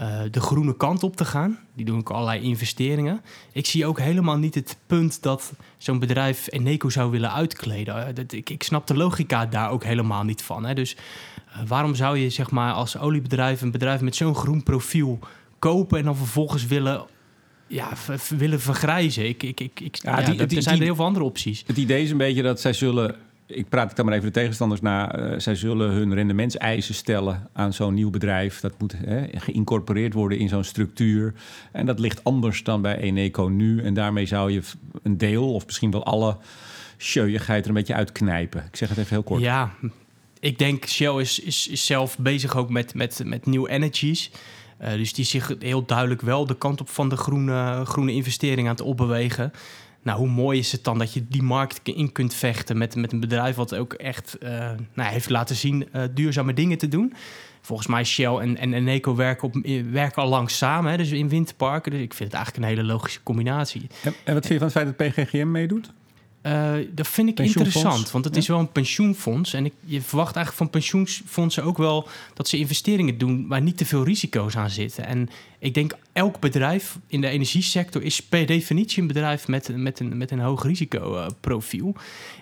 uh, 0.00 0.20
de 0.30 0.40
groene 0.40 0.76
kant 0.76 1.02
op 1.02 1.16
te 1.16 1.24
gaan. 1.24 1.58
Die 1.74 1.84
doen 1.84 1.98
ook 1.98 2.10
allerlei 2.10 2.42
investeringen. 2.42 3.20
Ik 3.52 3.66
zie 3.66 3.86
ook 3.86 3.98
helemaal 3.98 4.36
niet 4.36 4.54
het 4.54 4.76
punt 4.86 5.22
dat 5.22 5.52
zo'n 5.78 5.98
bedrijf 5.98 6.46
Eneco 6.50 6.88
zou 6.88 7.10
willen 7.10 7.32
uitkleden. 7.32 8.14
Dat, 8.14 8.32
ik, 8.32 8.50
ik 8.50 8.62
snap 8.62 8.86
de 8.86 8.96
logica 8.96 9.46
daar 9.46 9.70
ook 9.70 9.84
helemaal 9.84 10.24
niet 10.24 10.42
van. 10.42 10.64
Hè. 10.64 10.74
Dus 10.74 10.96
uh, 11.48 11.56
waarom 11.66 11.94
zou 11.94 12.18
je 12.18 12.30
zeg 12.30 12.50
maar 12.50 12.72
als 12.72 12.98
oliebedrijf 12.98 13.62
een 13.62 13.70
bedrijf 13.70 14.00
met 14.00 14.16
zo'n 14.16 14.34
groen 14.34 14.62
profiel 14.62 15.18
kopen 15.58 15.98
en 15.98 16.04
dan 16.04 16.16
vervolgens 16.16 16.66
willen 16.66 17.04
ja, 17.66 17.88
willen 18.28 18.60
vergrijzen. 18.60 19.28
Ik, 19.28 19.42
ik, 19.42 19.60
ik, 19.60 19.80
ik 19.80 19.96
ja, 20.02 20.16
die, 20.16 20.34
ja, 20.34 20.44
die, 20.46 20.56
er 20.56 20.62
zijn 20.62 20.74
die, 20.74 20.82
er 20.82 20.88
heel 20.88 20.94
veel 20.94 21.04
andere 21.04 21.24
opties. 21.24 21.64
Het 21.66 21.76
idee 21.76 22.02
is 22.02 22.10
een 22.10 22.16
beetje 22.16 22.42
dat 22.42 22.60
zij 22.60 22.72
zullen 22.72 23.16
ik 23.46 23.68
praat 23.68 23.90
ik 23.90 23.96
dan 23.96 24.04
maar 24.04 24.14
even 24.14 24.26
de 24.26 24.40
tegenstanders 24.40 24.80
na. 24.80 25.18
Uh, 25.18 25.38
zij 25.38 25.54
zullen 25.54 25.90
hun 25.90 26.14
rendementseisen 26.14 26.94
stellen 26.94 27.48
aan 27.52 27.72
zo'n 27.72 27.94
nieuw 27.94 28.10
bedrijf. 28.10 28.60
Dat 28.60 28.78
moet 28.78 28.94
hè, 29.04 29.26
geïncorporeerd 29.32 30.12
worden 30.12 30.38
in 30.38 30.48
zo'n 30.48 30.64
structuur. 30.64 31.34
En 31.72 31.86
dat 31.86 31.98
ligt 31.98 32.24
anders 32.24 32.62
dan 32.62 32.82
bij 32.82 32.96
Eneco 32.96 33.48
nu. 33.48 33.82
En 33.82 33.94
daarmee 33.94 34.26
zou 34.26 34.52
je 34.52 34.60
een 35.02 35.18
deel, 35.18 35.54
of 35.54 35.66
misschien 35.66 35.90
wel 35.90 36.04
alle 36.04 36.36
scheuigheid 36.96 37.62
er 37.62 37.68
een 37.68 37.74
beetje 37.74 37.94
uitknijpen. 37.94 38.64
Ik 38.64 38.76
zeg 38.76 38.88
het 38.88 38.98
even 38.98 39.10
heel 39.10 39.22
kort. 39.22 39.40
Ja, 39.40 39.70
ik 40.40 40.58
denk 40.58 40.86
Shell 40.86 41.20
is, 41.20 41.38
is, 41.38 41.68
is 41.68 41.86
zelf 41.86 42.18
bezig 42.18 42.56
ook 42.56 42.70
met, 42.70 42.94
met, 42.94 43.22
met 43.24 43.46
new 43.46 43.66
energies. 43.70 44.30
Uh, 44.82 44.92
dus 44.92 45.12
die 45.12 45.24
zich 45.24 45.54
heel 45.58 45.84
duidelijk 45.84 46.20
wel 46.20 46.46
de 46.46 46.58
kant 46.58 46.80
op 46.80 46.88
van 46.88 47.08
de 47.08 47.16
groene, 47.16 47.84
groene 47.84 48.12
investering 48.12 48.68
aan 48.68 48.74
het 48.74 48.84
opbewegen. 48.84 49.52
Nou, 50.04 50.18
hoe 50.18 50.28
mooi 50.28 50.58
is 50.58 50.72
het 50.72 50.84
dan 50.84 50.98
dat 50.98 51.12
je 51.12 51.24
die 51.28 51.42
markt 51.42 51.80
in 51.82 52.12
kunt 52.12 52.34
vechten 52.34 52.78
met, 52.78 52.96
met 52.96 53.12
een 53.12 53.20
bedrijf 53.20 53.56
wat 53.56 53.74
ook 53.74 53.92
echt 53.92 54.36
uh, 54.42 54.48
nou, 54.94 55.10
heeft 55.10 55.30
laten 55.30 55.56
zien 55.56 55.88
uh, 55.92 56.02
duurzame 56.14 56.54
dingen 56.54 56.78
te 56.78 56.88
doen. 56.88 57.12
Volgens 57.60 57.88
mij 57.88 58.04
Shell 58.04 58.36
en, 58.36 58.56
en 58.56 59.16
werken, 59.16 59.42
op, 59.42 59.54
werken 59.90 60.22
al 60.22 60.28
lang 60.28 60.50
samen, 60.50 60.90
hè, 60.90 60.96
dus 60.96 61.10
in 61.10 61.28
windparken. 61.28 61.90
Dus 61.90 62.00
ik 62.00 62.14
vind 62.14 62.32
het 62.32 62.38
eigenlijk 62.38 62.64
een 62.66 62.76
hele 62.76 62.92
logische 62.92 63.22
combinatie. 63.22 63.86
En 64.24 64.34
wat 64.34 64.46
vind 64.46 64.60
je 64.60 64.70
van 64.70 64.82
het 64.82 64.96
feit 64.96 65.14
dat 65.14 65.24
PGGM 65.26 65.50
meedoet? 65.50 65.92
Uh, 66.46 66.74
dat 66.90 67.08
vind 67.08 67.28
ik 67.28 67.40
interessant, 67.40 68.10
want 68.10 68.24
het 68.24 68.34
ja. 68.34 68.40
is 68.40 68.48
wel 68.48 68.58
een 68.58 68.72
pensioenfonds. 68.72 69.52
En 69.52 69.64
ik, 69.64 69.72
je 69.84 70.00
verwacht 70.00 70.36
eigenlijk 70.36 70.56
van 70.56 70.80
pensioenfondsen 70.80 71.64
ook 71.64 71.78
wel 71.78 72.08
dat 72.34 72.48
ze 72.48 72.58
investeringen 72.58 73.18
doen 73.18 73.46
waar 73.48 73.62
niet 73.62 73.76
te 73.76 73.84
veel 73.84 74.04
risico's 74.04 74.56
aan 74.56 74.70
zitten. 74.70 75.06
En 75.06 75.28
ik 75.58 75.74
denk 75.74 75.92
elk 76.12 76.40
bedrijf 76.40 76.98
in 77.06 77.20
de 77.20 77.28
energiesector 77.28 78.02
is 78.02 78.20
per 78.20 78.46
definitie 78.46 79.00
een 79.02 79.08
bedrijf 79.08 79.48
met, 79.48 79.76
met, 79.76 80.00
een, 80.00 80.16
met 80.16 80.30
een 80.30 80.38
hoog 80.38 80.64
risicoprofiel. 80.64 81.94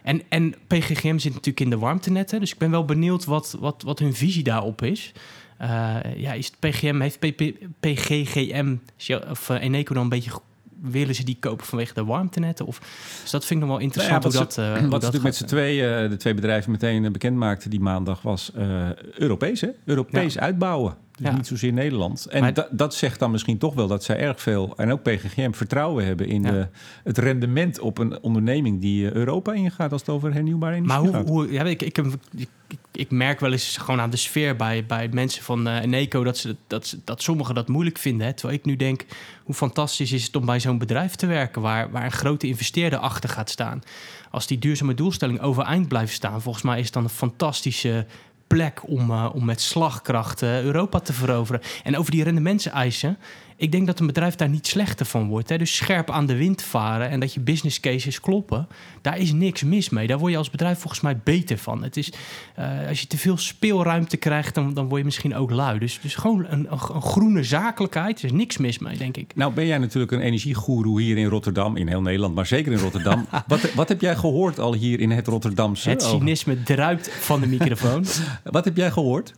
En, 0.02 0.22
en 0.28 0.54
PGGM 0.66 1.18
zit 1.18 1.32
natuurlijk 1.32 1.60
in 1.60 1.70
de 1.70 1.78
warmtenetten, 1.78 2.40
dus 2.40 2.52
ik 2.52 2.58
ben 2.58 2.70
wel 2.70 2.84
benieuwd 2.84 3.24
wat, 3.24 3.56
wat, 3.60 3.82
wat 3.82 3.98
hun 3.98 4.14
visie 4.14 4.42
daarop 4.42 4.82
is. 4.82 5.12
Uh, 5.60 5.96
ja, 6.16 6.32
is 6.32 6.46
het 6.46 6.58
PGM, 6.58 7.00
heeft 7.00 7.18
PGGM 7.80 8.76
of 9.30 9.48
uh, 9.48 9.62
Eneco 9.62 9.94
dan 9.94 10.02
een 10.02 10.08
beetje 10.08 10.30
willen 10.82 11.14
ze 11.14 11.24
die 11.24 11.36
kopen 11.40 11.66
vanwege 11.66 11.94
de 11.94 12.04
warmtenetten? 12.04 12.66
Of, 12.66 12.78
dus 13.22 13.30
dat 13.30 13.44
vind 13.44 13.60
ik 13.60 13.66
nog 13.66 13.76
wel 13.76 13.84
interessant 13.84 14.22
nou 14.22 14.34
ja, 14.34 14.40
hoe 14.40 14.52
ze, 14.52 14.60
dat 14.60 14.82
uh, 14.82 14.82
Wat 14.82 14.90
natuurlijk 14.90 15.22
met 15.22 15.36
z'n 15.36 15.44
tweeën, 15.44 16.10
de 16.10 16.16
twee 16.16 16.34
bedrijven 16.34 16.70
meteen 16.70 17.12
bekend 17.12 17.36
maakten 17.36 17.70
die 17.70 17.80
maandag 17.80 18.22
was 18.22 18.52
Europees, 19.14 19.60
hè? 19.60 19.68
Europees 19.84 20.38
uitbouwen. 20.38 20.96
Dus 21.16 21.26
ja. 21.26 21.36
niet 21.36 21.46
zozeer 21.46 21.72
Nederland. 21.72 22.26
En 22.26 22.40
maar, 22.40 22.54
da, 22.54 22.68
dat 22.70 22.94
zegt 22.94 23.18
dan 23.18 23.30
misschien 23.30 23.58
toch 23.58 23.74
wel 23.74 23.86
dat 23.86 24.04
zij 24.04 24.16
erg 24.16 24.40
veel, 24.40 24.72
en 24.76 24.92
ook 24.92 25.02
PGGM, 25.02 25.52
vertrouwen 25.52 26.04
hebben 26.04 26.28
in 26.28 26.42
ja. 26.42 26.50
de, 26.50 26.68
het 27.04 27.18
rendement 27.18 27.80
op 27.80 27.98
een 27.98 28.22
onderneming 28.22 28.80
die 28.80 29.14
Europa 29.14 29.52
ingaat 29.52 29.92
als 29.92 30.00
het 30.00 30.10
over 30.10 30.32
hernieuwbare 30.32 30.74
energie 30.74 30.92
maar 30.92 31.06
hoe, 31.06 31.12
gaat. 31.12 31.28
Hoe, 31.28 31.52
ja, 31.52 31.64
ik, 31.64 31.82
ik, 31.82 31.98
ik, 32.36 32.48
ik, 32.92 33.10
merk 33.10 33.40
wel 33.40 33.52
eens 33.52 33.76
gewoon 33.76 34.00
aan 34.00 34.10
de 34.10 34.16
sfeer 34.16 34.56
bij, 34.56 34.86
bij 34.86 35.08
mensen 35.08 35.42
van 35.42 35.68
uh, 35.68 35.82
Eneco 35.82 36.24
dat, 36.24 36.38
ze, 36.38 36.56
dat, 36.66 36.86
ze, 36.86 36.98
dat 37.04 37.22
sommigen 37.22 37.54
dat 37.54 37.68
moeilijk 37.68 37.98
vinden. 37.98 38.26
Hè? 38.26 38.32
Terwijl 38.32 38.58
ik 38.58 38.64
nu 38.64 38.76
denk, 38.76 39.04
hoe 39.44 39.54
fantastisch 39.54 40.12
is 40.12 40.24
het 40.24 40.36
om 40.36 40.46
bij 40.46 40.60
zo'n 40.60 40.78
bedrijf 40.78 41.14
te 41.14 41.26
werken 41.26 41.62
waar, 41.62 41.90
waar 41.90 42.04
een 42.04 42.12
grote 42.12 42.46
investeerder 42.46 42.98
achter 42.98 43.30
gaat 43.30 43.50
staan. 43.50 43.82
Als 44.30 44.46
die 44.46 44.58
duurzame 44.58 44.94
doelstelling 44.94 45.40
overeind 45.40 45.88
blijft 45.88 46.12
staan, 46.12 46.42
volgens 46.42 46.64
mij 46.64 46.78
is 46.78 46.84
het 46.84 46.94
dan 46.94 47.04
een 47.04 47.08
fantastische 47.08 48.06
plek 48.52 48.80
om, 48.86 49.10
uh, 49.10 49.28
om 49.34 49.44
met 49.44 49.60
slagkracht 49.60 50.42
Europa 50.42 51.00
te 51.00 51.12
veroveren. 51.12 51.60
En 51.84 51.96
over 51.96 52.10
die 52.10 52.22
rendementseisen. 52.22 53.18
Ik 53.56 53.72
denk 53.72 53.86
dat 53.86 54.00
een 54.00 54.06
bedrijf 54.06 54.34
daar 54.34 54.48
niet 54.48 54.66
slechter 54.66 55.06
van 55.06 55.28
wordt. 55.28 55.48
Hè? 55.48 55.58
Dus 55.58 55.76
scherp 55.76 56.10
aan 56.10 56.26
de 56.26 56.36
wind 56.36 56.62
varen 56.62 57.08
en 57.08 57.20
dat 57.20 57.34
je 57.34 57.40
business 57.40 57.80
cases 57.80 58.20
kloppen. 58.20 58.68
Daar 59.00 59.18
is 59.18 59.32
niks 59.32 59.62
mis 59.62 59.88
mee. 59.88 60.06
Daar 60.06 60.18
word 60.18 60.32
je 60.32 60.38
als 60.38 60.50
bedrijf 60.50 60.78
volgens 60.78 61.00
mij 61.02 61.16
beter 61.24 61.58
van. 61.58 61.82
Het 61.82 61.96
is, 61.96 62.12
uh, 62.58 62.88
als 62.88 63.00
je 63.00 63.06
te 63.06 63.18
veel 63.18 63.36
speelruimte 63.36 64.16
krijgt, 64.16 64.54
dan, 64.54 64.74
dan 64.74 64.88
word 64.88 64.98
je 64.98 65.04
misschien 65.04 65.34
ook 65.34 65.50
lui. 65.50 65.78
Dus, 65.78 65.98
dus 66.02 66.14
gewoon 66.14 66.46
een, 66.48 66.66
een, 66.70 67.02
groene 67.02 67.42
zakelijkheid. 67.42 68.18
Er 68.18 68.24
is 68.24 68.32
niks 68.32 68.56
mis 68.56 68.78
mee, 68.78 68.96
denk 68.96 69.16
ik. 69.16 69.34
Nou 69.34 69.52
ben 69.52 69.66
jij 69.66 69.78
natuurlijk 69.78 70.12
een 70.12 70.20
energiegoeroe 70.20 71.00
hier 71.00 71.16
in 71.16 71.26
Rotterdam. 71.26 71.76
In 71.76 71.88
heel 71.88 72.02
Nederland, 72.02 72.34
maar 72.34 72.46
zeker 72.46 72.72
in 72.72 72.78
Rotterdam. 72.78 73.26
wat, 73.46 73.72
wat 73.74 73.88
heb 73.88 74.00
jij 74.00 74.16
gehoord 74.16 74.58
al 74.58 74.74
hier 74.74 75.00
in 75.00 75.10
het 75.10 75.26
Rotterdamse? 75.26 75.90
Het 75.90 76.02
cynisme 76.02 76.62
druipt 76.62 77.10
van 77.10 77.40
de 77.40 77.46
microfoon. 77.46 78.04
wat 78.44 78.64
heb 78.64 78.76
jij 78.76 78.90
gehoord? 78.90 79.34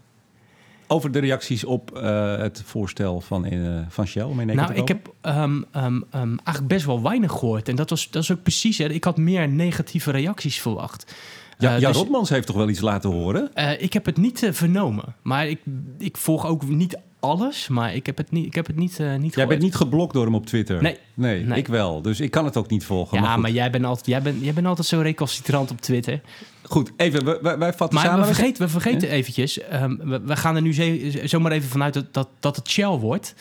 Over 0.87 1.11
de 1.11 1.19
reacties 1.19 1.65
op 1.65 1.91
uh, 1.97 2.37
het 2.37 2.63
voorstel 2.65 3.21
van, 3.21 3.53
uh, 3.53 3.81
van 3.89 4.07
Shell 4.07 4.23
om 4.23 4.47
Nou, 4.47 4.75
ik 4.75 4.89
heb 4.89 5.15
um, 5.23 5.65
um, 5.77 6.05
um, 6.15 6.39
eigenlijk 6.45 6.67
best 6.67 6.87
wel 6.87 7.03
weinig 7.03 7.33
gehoord. 7.33 7.69
En 7.69 7.77
dat, 7.77 7.91
was, 7.91 8.11
dat 8.11 8.23
is 8.23 8.33
ook 8.33 8.43
precies... 8.43 8.79
Hè, 8.79 8.89
ik 8.89 9.05
had 9.05 9.17
meer 9.17 9.49
negatieve 9.49 10.11
reacties 10.11 10.61
verwacht. 10.61 11.15
Ja, 11.59 11.75
uh, 11.75 11.81
ja 11.81 11.89
dus, 11.89 11.97
Rotmans 11.97 12.29
heeft 12.29 12.47
toch 12.47 12.57
wel 12.57 12.69
iets 12.69 12.81
laten 12.81 13.11
horen? 13.11 13.51
ik 13.79 13.93
heb 13.93 14.05
het 14.05 14.17
niet 14.17 14.49
vernomen. 14.51 15.15
Maar 15.23 15.49
ik, 15.49 15.61
ik 15.99 16.17
volg 16.17 16.47
ook 16.47 16.69
niet 16.69 16.99
alles, 17.25 17.69
maar 17.69 17.95
ik 17.95 18.07
heb 18.07 18.17
het 18.17 18.31
niet, 18.31 18.47
ik 18.47 18.55
heb 18.55 18.67
het 18.67 18.77
niet, 18.77 18.99
uh, 18.99 19.17
niet 19.17 19.35
Jij 19.35 19.47
bent 19.47 19.63
niet 19.63 19.75
geblokt 19.75 20.13
door 20.15 20.25
hem 20.25 20.35
op 20.35 20.47
Twitter? 20.47 20.83
Nee. 20.83 20.99
nee. 21.15 21.45
Nee, 21.45 21.59
ik 21.59 21.67
wel. 21.67 22.03
Dus 22.03 22.21
ik 22.21 22.31
kan 22.31 22.45
het 22.45 22.57
ook 22.57 22.71
niet 22.71 22.85
volgen. 22.85 23.19
Ja, 23.19 23.25
maar, 23.25 23.41
maar, 23.41 23.51
jij, 23.51 23.71
bent 23.71 23.85
altijd, 23.85 24.07
jij, 24.07 24.23
bent, 24.23 24.43
jij 24.45 24.53
bent 24.53 24.67
altijd 24.67 24.87
zo 24.87 25.01
recalcitrant 25.01 25.71
op 25.71 25.81
Twitter. 25.81 26.21
Goed, 26.63 26.93
even, 26.97 27.43
wij, 27.43 27.59
wij 27.59 27.73
vatten 27.73 27.99
maar 27.99 28.07
samen. 28.07 28.27
we 28.27 28.35
vergeten, 28.35 28.63
we 28.63 28.69
vergeten 28.69 29.09
eventjes, 29.09 29.61
um, 29.73 30.01
we, 30.03 30.21
we, 30.21 30.37
gaan 30.37 30.57
er 30.57 30.63
nu 30.63 30.73
zomaar 31.25 31.53
even 31.53 31.69
vanuit 31.69 31.95
dat, 31.95 32.15
dat, 32.15 32.29
dat 32.41 32.57
het 32.57 32.71
Shell 32.71 32.97
wordt. 32.99 33.35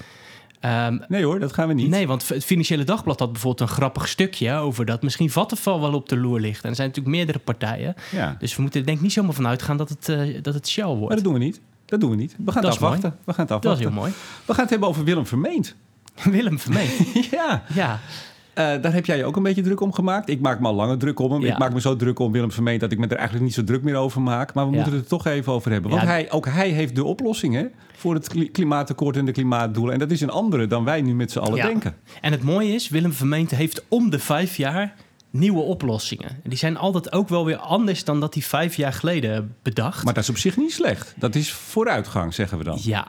Um, 0.65 1.01
nee 1.07 1.23
hoor, 1.23 1.39
dat 1.39 1.53
gaan 1.53 1.67
we 1.67 1.73
niet. 1.73 1.89
Nee, 1.89 2.07
want 2.07 2.27
het 2.27 2.45
Financiële 2.45 2.83
Dagblad 2.83 3.19
had 3.19 3.31
bijvoorbeeld 3.31 3.69
een 3.69 3.75
grappig 3.75 4.07
stukje 4.07 4.53
over 4.53 4.85
dat 4.85 5.01
misschien 5.01 5.29
Vattenfall 5.29 5.79
wel 5.79 5.93
op 5.93 6.09
de 6.09 6.17
loer 6.17 6.39
ligt. 6.39 6.63
En 6.63 6.69
er 6.69 6.75
zijn 6.75 6.87
natuurlijk 6.87 7.15
meerdere 7.15 7.39
partijen. 7.39 7.95
Ja. 8.11 8.35
Dus 8.39 8.55
we 8.55 8.61
moeten 8.61 8.79
er 8.79 8.85
denk 8.85 8.97
ik 8.97 9.03
niet 9.03 9.13
zomaar 9.13 9.33
vanuit 9.33 9.61
gaan 9.61 9.77
dat 9.77 9.89
het, 9.89 10.09
uh, 10.09 10.41
dat 10.41 10.53
het 10.53 10.67
Shell 10.67 10.85
wordt. 10.85 11.07
Maar 11.07 11.15
dat 11.15 11.23
doen 11.23 11.33
we 11.33 11.39
niet. 11.39 11.61
Dat 11.93 12.01
doen 12.01 12.11
we 12.11 12.15
niet. 12.15 12.35
We 12.37 12.51
gaan 12.51 12.61
dat 12.61 12.73
het 12.73 12.81
afwachten. 12.81 13.15
We 13.23 13.33
gaan 13.33 13.45
het 13.45 13.53
afwachten. 13.53 13.69
Dat 13.69 13.79
is 13.79 13.85
heel 13.85 13.93
mooi. 13.93 14.11
We 14.45 14.53
gaan 14.53 14.61
het 14.61 14.69
hebben 14.69 14.89
over 14.89 15.03
Willem 15.03 15.25
Vermeend. 15.25 15.75
Willem 16.31 16.59
Vermeend? 16.59 16.91
ja. 17.31 17.63
ja. 17.73 17.91
Uh, 17.93 18.81
daar 18.81 18.93
heb 18.93 19.05
jij 19.05 19.17
je 19.17 19.25
ook 19.25 19.35
een 19.35 19.43
beetje 19.43 19.61
druk 19.61 19.81
om 19.81 19.93
gemaakt. 19.93 20.29
Ik 20.29 20.41
maak 20.41 20.59
me 20.59 20.67
al 20.67 20.73
langer 20.73 20.97
druk 20.97 21.19
om 21.19 21.31
hem. 21.31 21.41
Ja. 21.41 21.51
Ik 21.51 21.57
maak 21.57 21.73
me 21.73 21.81
zo 21.81 21.95
druk 21.95 22.19
om 22.19 22.31
Willem 22.31 22.51
Vermeend 22.51 22.79
dat 22.79 22.91
ik 22.91 22.97
me 22.97 23.07
er 23.07 23.15
eigenlijk 23.15 23.45
niet 23.45 23.53
zo 23.53 23.63
druk 23.63 23.83
meer 23.83 23.95
over 23.95 24.21
maak. 24.21 24.53
Maar 24.53 24.65
we 24.65 24.69
ja. 24.69 24.75
moeten 24.75 24.93
het 24.93 25.03
er 25.03 25.09
toch 25.09 25.25
even 25.25 25.53
over 25.53 25.71
hebben. 25.71 25.91
Want 25.91 26.03
ja. 26.03 26.07
hij, 26.07 26.31
ook 26.31 26.45
hij 26.45 26.69
heeft 26.69 26.95
de 26.95 27.03
oplossing 27.03 27.53
hè, 27.53 27.65
voor 27.95 28.13
het 28.13 28.51
klimaatakkoord 28.51 29.17
en 29.17 29.25
de 29.25 29.31
klimaatdoelen. 29.31 29.93
En 29.93 29.99
dat 29.99 30.11
is 30.11 30.21
een 30.21 30.29
andere 30.29 30.67
dan 30.67 30.83
wij 30.83 31.01
nu 31.01 31.15
met 31.15 31.31
z'n 31.31 31.39
allen 31.39 31.61
denken. 31.61 31.95
En 32.21 32.31
het 32.31 32.43
mooie 32.43 32.73
is, 32.73 32.89
Willem 32.89 33.13
Vermeend 33.13 33.51
heeft 33.51 33.85
om 33.87 34.09
de 34.09 34.19
vijf 34.19 34.55
jaar 34.55 34.95
nieuwe 35.33 35.61
oplossingen. 35.61 36.29
En 36.29 36.49
die 36.49 36.57
zijn 36.57 36.77
altijd 36.77 37.11
ook 37.11 37.29
wel 37.29 37.45
weer 37.45 37.57
anders 37.57 38.03
dan 38.03 38.19
dat 38.19 38.33
hij 38.33 38.43
vijf 38.43 38.75
jaar 38.75 38.93
geleden 38.93 39.55
bedacht. 39.61 40.03
Maar 40.03 40.13
dat 40.13 40.23
is 40.23 40.29
op 40.29 40.37
zich 40.37 40.57
niet 40.57 40.73
slecht. 40.73 41.13
Dat 41.17 41.35
is 41.35 41.51
vooruitgang, 41.51 42.33
zeggen 42.33 42.57
we 42.57 42.63
dan. 42.63 42.79
Ja, 42.81 43.07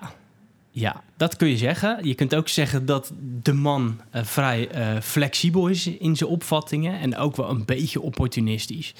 ja, 0.77 1.03
dat 1.17 1.37
kun 1.37 1.49
je 1.49 1.57
zeggen. 1.57 1.99
Je 2.03 2.15
kunt 2.15 2.35
ook 2.35 2.49
zeggen 2.49 2.87
dat 2.87 3.13
de 3.43 3.53
man 3.53 4.01
uh, 4.15 4.23
vrij 4.25 4.69
uh, 4.77 5.01
flexibel 5.01 5.67
is 5.69 5.87
in 5.87 6.17
zijn 6.17 6.31
opvattingen 6.31 7.01
en 7.01 7.17
ook 7.17 7.37
wel 7.37 7.51
een 7.51 7.65
beetje 7.65 8.01
opportunistisch. 8.01 8.95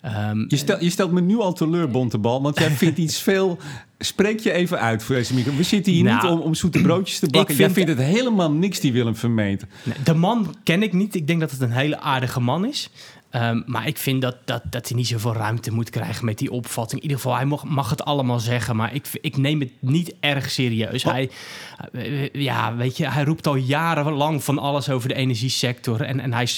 Ehm, 0.00 0.44
Je, 0.48 0.56
stel, 0.56 0.82
je 0.84 0.90
stelt 0.90 1.12
me 1.12 1.20
nu 1.20 1.38
al 1.38 1.52
teleur, 1.52 1.88
Bontebal, 1.90 2.42
want 2.42 2.58
jij 2.58 2.70
vindt 2.70 2.98
iets 2.98 3.18
veel... 3.28 3.58
Spreek 3.98 4.40
je 4.40 4.52
even 4.52 4.78
uit 4.80 5.02
voor 5.02 5.14
deze 5.14 5.34
micro. 5.34 5.54
We 5.56 5.62
zitten 5.62 5.92
hier 5.92 6.04
Nou, 6.04 6.22
niet 6.22 6.32
om, 6.32 6.40
om 6.40 6.54
zoete 6.54 6.80
broodjes 6.80 7.18
te 7.18 7.26
bakken. 7.26 7.54
ik 7.54 7.60
Jij 7.60 7.70
vind- 7.70 7.86
vindt 7.88 8.00
het 8.00 8.08
helemaal 8.16 8.52
niks, 8.52 8.80
die 8.80 8.92
Willem 8.92 9.16
Vermeend. 9.16 9.64
Nee, 9.82 9.94
De 10.04 10.14
man 10.14 10.54
ken 10.64 10.82
ik 10.82 10.92
niet. 10.92 11.14
Ik 11.14 11.26
denk 11.26 11.40
dat 11.40 11.50
het 11.50 11.60
een 11.60 11.70
hele 11.72 11.98
aardige 12.00 12.40
man 12.40 12.66
is. 12.66 12.90
Ehm, 13.32 13.60
maar 13.66 13.86
ik 13.86 13.98
vind 13.98 14.22
dat, 14.22 14.36
dat, 14.44 14.62
dat 14.70 14.88
hij 14.88 14.96
niet 14.96 15.06
zoveel 15.06 15.32
ruimte 15.32 15.72
moet 15.72 15.90
krijgen 15.90 16.24
met 16.24 16.38
die 16.38 16.50
opvatting. 16.50 17.00
In 17.02 17.02
ieder 17.08 17.16
geval, 17.22 17.36
hij 17.36 17.46
mag, 17.46 17.64
mag 17.64 17.90
het 17.90 18.04
allemaal 18.04 18.40
zeggen. 18.40 18.76
Maar 18.76 18.94
ik, 18.94 19.06
ik 19.20 19.36
neem 19.36 19.60
het 19.60 19.70
niet 19.80 20.14
erg 20.20 20.50
serieus. 20.50 21.02
Hij, 21.02 21.30
ja, 22.32 22.76
weet 22.76 22.96
je, 22.96 23.08
hij 23.08 23.24
roept 23.24 23.46
al 23.46 23.54
jarenlang 23.56 24.44
van 24.44 24.58
alles 24.58 24.90
over 24.90 25.08
de 25.08 25.14
energiesector. 25.14 26.00
En, 26.00 26.20
en 26.20 26.32
hij 26.32 26.48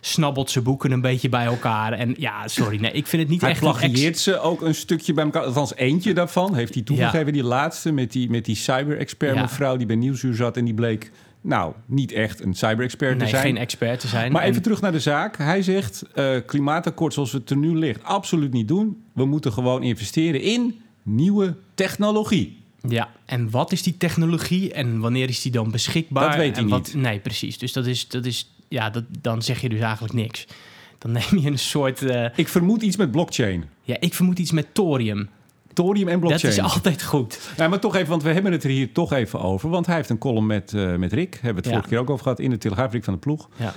snabbelt 0.00 0.50
zijn 0.50 0.64
boeken 0.64 0.90
een 0.92 1.00
beetje 1.00 1.28
bij 1.28 1.44
elkaar. 1.44 1.92
En 1.92 2.14
ja, 2.18 2.48
sorry, 2.48 2.80
nee, 2.80 2.92
ik 2.92 3.06
vind 3.06 3.22
het 3.22 3.30
niet 3.30 3.40
Hij 3.40 3.50
echt 3.50 3.62
ex- 3.62 3.78
plagieert 3.78 4.18
ze 4.18 4.38
ook 4.40 4.62
een 4.62 4.74
stukje 4.74 5.12
bij 5.12 5.24
elkaar. 5.24 5.44
Althans, 5.44 5.74
eentje 5.74 6.14
daarvan 6.14 6.54
heeft 6.54 6.74
hij 6.74 6.82
toegegeven. 6.82 7.32
Die 7.32 7.44
laatste 7.44 7.92
met 7.92 8.12
die, 8.12 8.30
met 8.30 8.44
die 8.44 8.56
cyber-expert 8.56 9.34
Ja. 9.34 9.40
mevrouw 9.42 9.76
die 9.76 9.86
bij 9.86 9.96
Nieuwsuur 9.96 10.34
zat. 10.34 10.56
En 10.56 10.64
die 10.64 10.74
bleek, 10.74 11.10
nou, 11.42 11.72
niet 11.86 12.12
echt 12.12 12.40
een 12.44 12.54
cyber-expert 12.54 13.12
te 13.12 13.16
Nee, 13.24 13.28
zijn. 13.28 13.42
geen 13.42 13.56
expert 13.56 14.00
te 14.00 14.06
zijn. 14.08 14.32
Maar 14.32 14.42
En- 14.42 14.48
even 14.50 14.62
terug 14.62 14.80
naar 14.80 14.92
de 14.92 15.00
zaak. 15.00 15.36
Hij 15.36 15.62
zegt, 15.62 16.02
eh, 16.14 16.36
klimaatakkoord 16.46 17.12
zoals 17.14 17.32
het 17.32 17.50
er 17.50 17.56
nu 17.56 17.76
ligt, 17.78 18.04
absoluut 18.04 18.52
niet 18.52 18.68
doen. 18.68 19.02
We 19.12 19.24
moeten 19.24 19.52
gewoon 19.52 19.82
investeren 19.82 20.40
in 20.40 20.80
nieuwe 21.02 21.56
technologie. 21.74 22.60
Ja, 22.88 23.08
en 23.26 23.50
wat 23.50 23.72
is 23.72 23.82
die 23.82 23.96
technologie 23.96 24.72
en 24.72 24.98
wanneer 25.00 25.28
is 25.28 25.42
die 25.42 25.52
dan 25.52 25.70
beschikbaar? 25.70 26.28
Dat 26.28 26.36
weet 26.38 26.54
hij 26.54 26.64
en 26.64 26.70
wat, 26.70 26.86
niet. 26.94 27.02
Nee, 27.02 27.18
precies. 27.18 27.58
Dus 27.58 27.72
dat 27.72 27.86
is, 27.86 28.08
dat 28.08 28.24
is 28.26 28.50
ja, 28.68 28.90
dat, 28.90 29.04
dan 29.20 29.42
zeg 29.42 29.60
je 29.60 29.68
dus 29.68 29.80
eigenlijk 29.80 30.14
niks. 30.14 30.46
Dan 30.98 31.12
neem 31.12 31.38
je 31.42 31.50
een 31.50 31.58
soort, 31.58 32.02
eh, 32.02 32.26
Ik 32.36 32.48
vermoed 32.48 32.82
iets 32.82 32.96
met 32.96 33.10
blockchain. 33.10 33.64
ja, 33.82 33.96
ik 34.00 34.14
vermoed 34.14 34.38
iets 34.38 34.52
met 34.52 34.74
thorium. 34.74 35.28
Thorium 35.72 36.08
en 36.08 36.20
blockchain. 36.20 36.56
Dat 36.56 36.64
is 36.66 36.72
altijd 36.74 37.02
goed. 37.02 37.50
Ja, 37.56 37.68
maar 37.68 37.78
toch 37.78 37.94
even, 37.94 38.08
want 38.08 38.22
we 38.22 38.32
hebben 38.32 38.52
het 38.52 38.64
er 38.64 38.70
hier 38.70 38.92
toch 38.92 39.12
even 39.12 39.40
over. 39.40 39.68
Want 39.70 39.86
hij 39.86 39.96
heeft 39.96 40.08
een 40.10 40.18
column 40.18 40.46
met, 40.46 40.72
eh, 40.74 40.94
met 40.94 41.12
Rick. 41.12 41.32
Hebben 41.34 41.50
we 41.50 41.56
het 41.56 41.64
Ja. 41.64 41.70
vorige 41.70 41.88
keer 41.88 41.98
ook 41.98 42.10
over 42.10 42.22
gehad 42.22 42.40
in 42.40 42.50
de 42.50 42.58
Telegraaf, 42.58 42.92
Rick 42.92 43.04
van 43.04 43.12
de 43.14 43.18
Ploeg. 43.20 43.48
Ja. 43.56 43.66
Uh, 43.66 43.74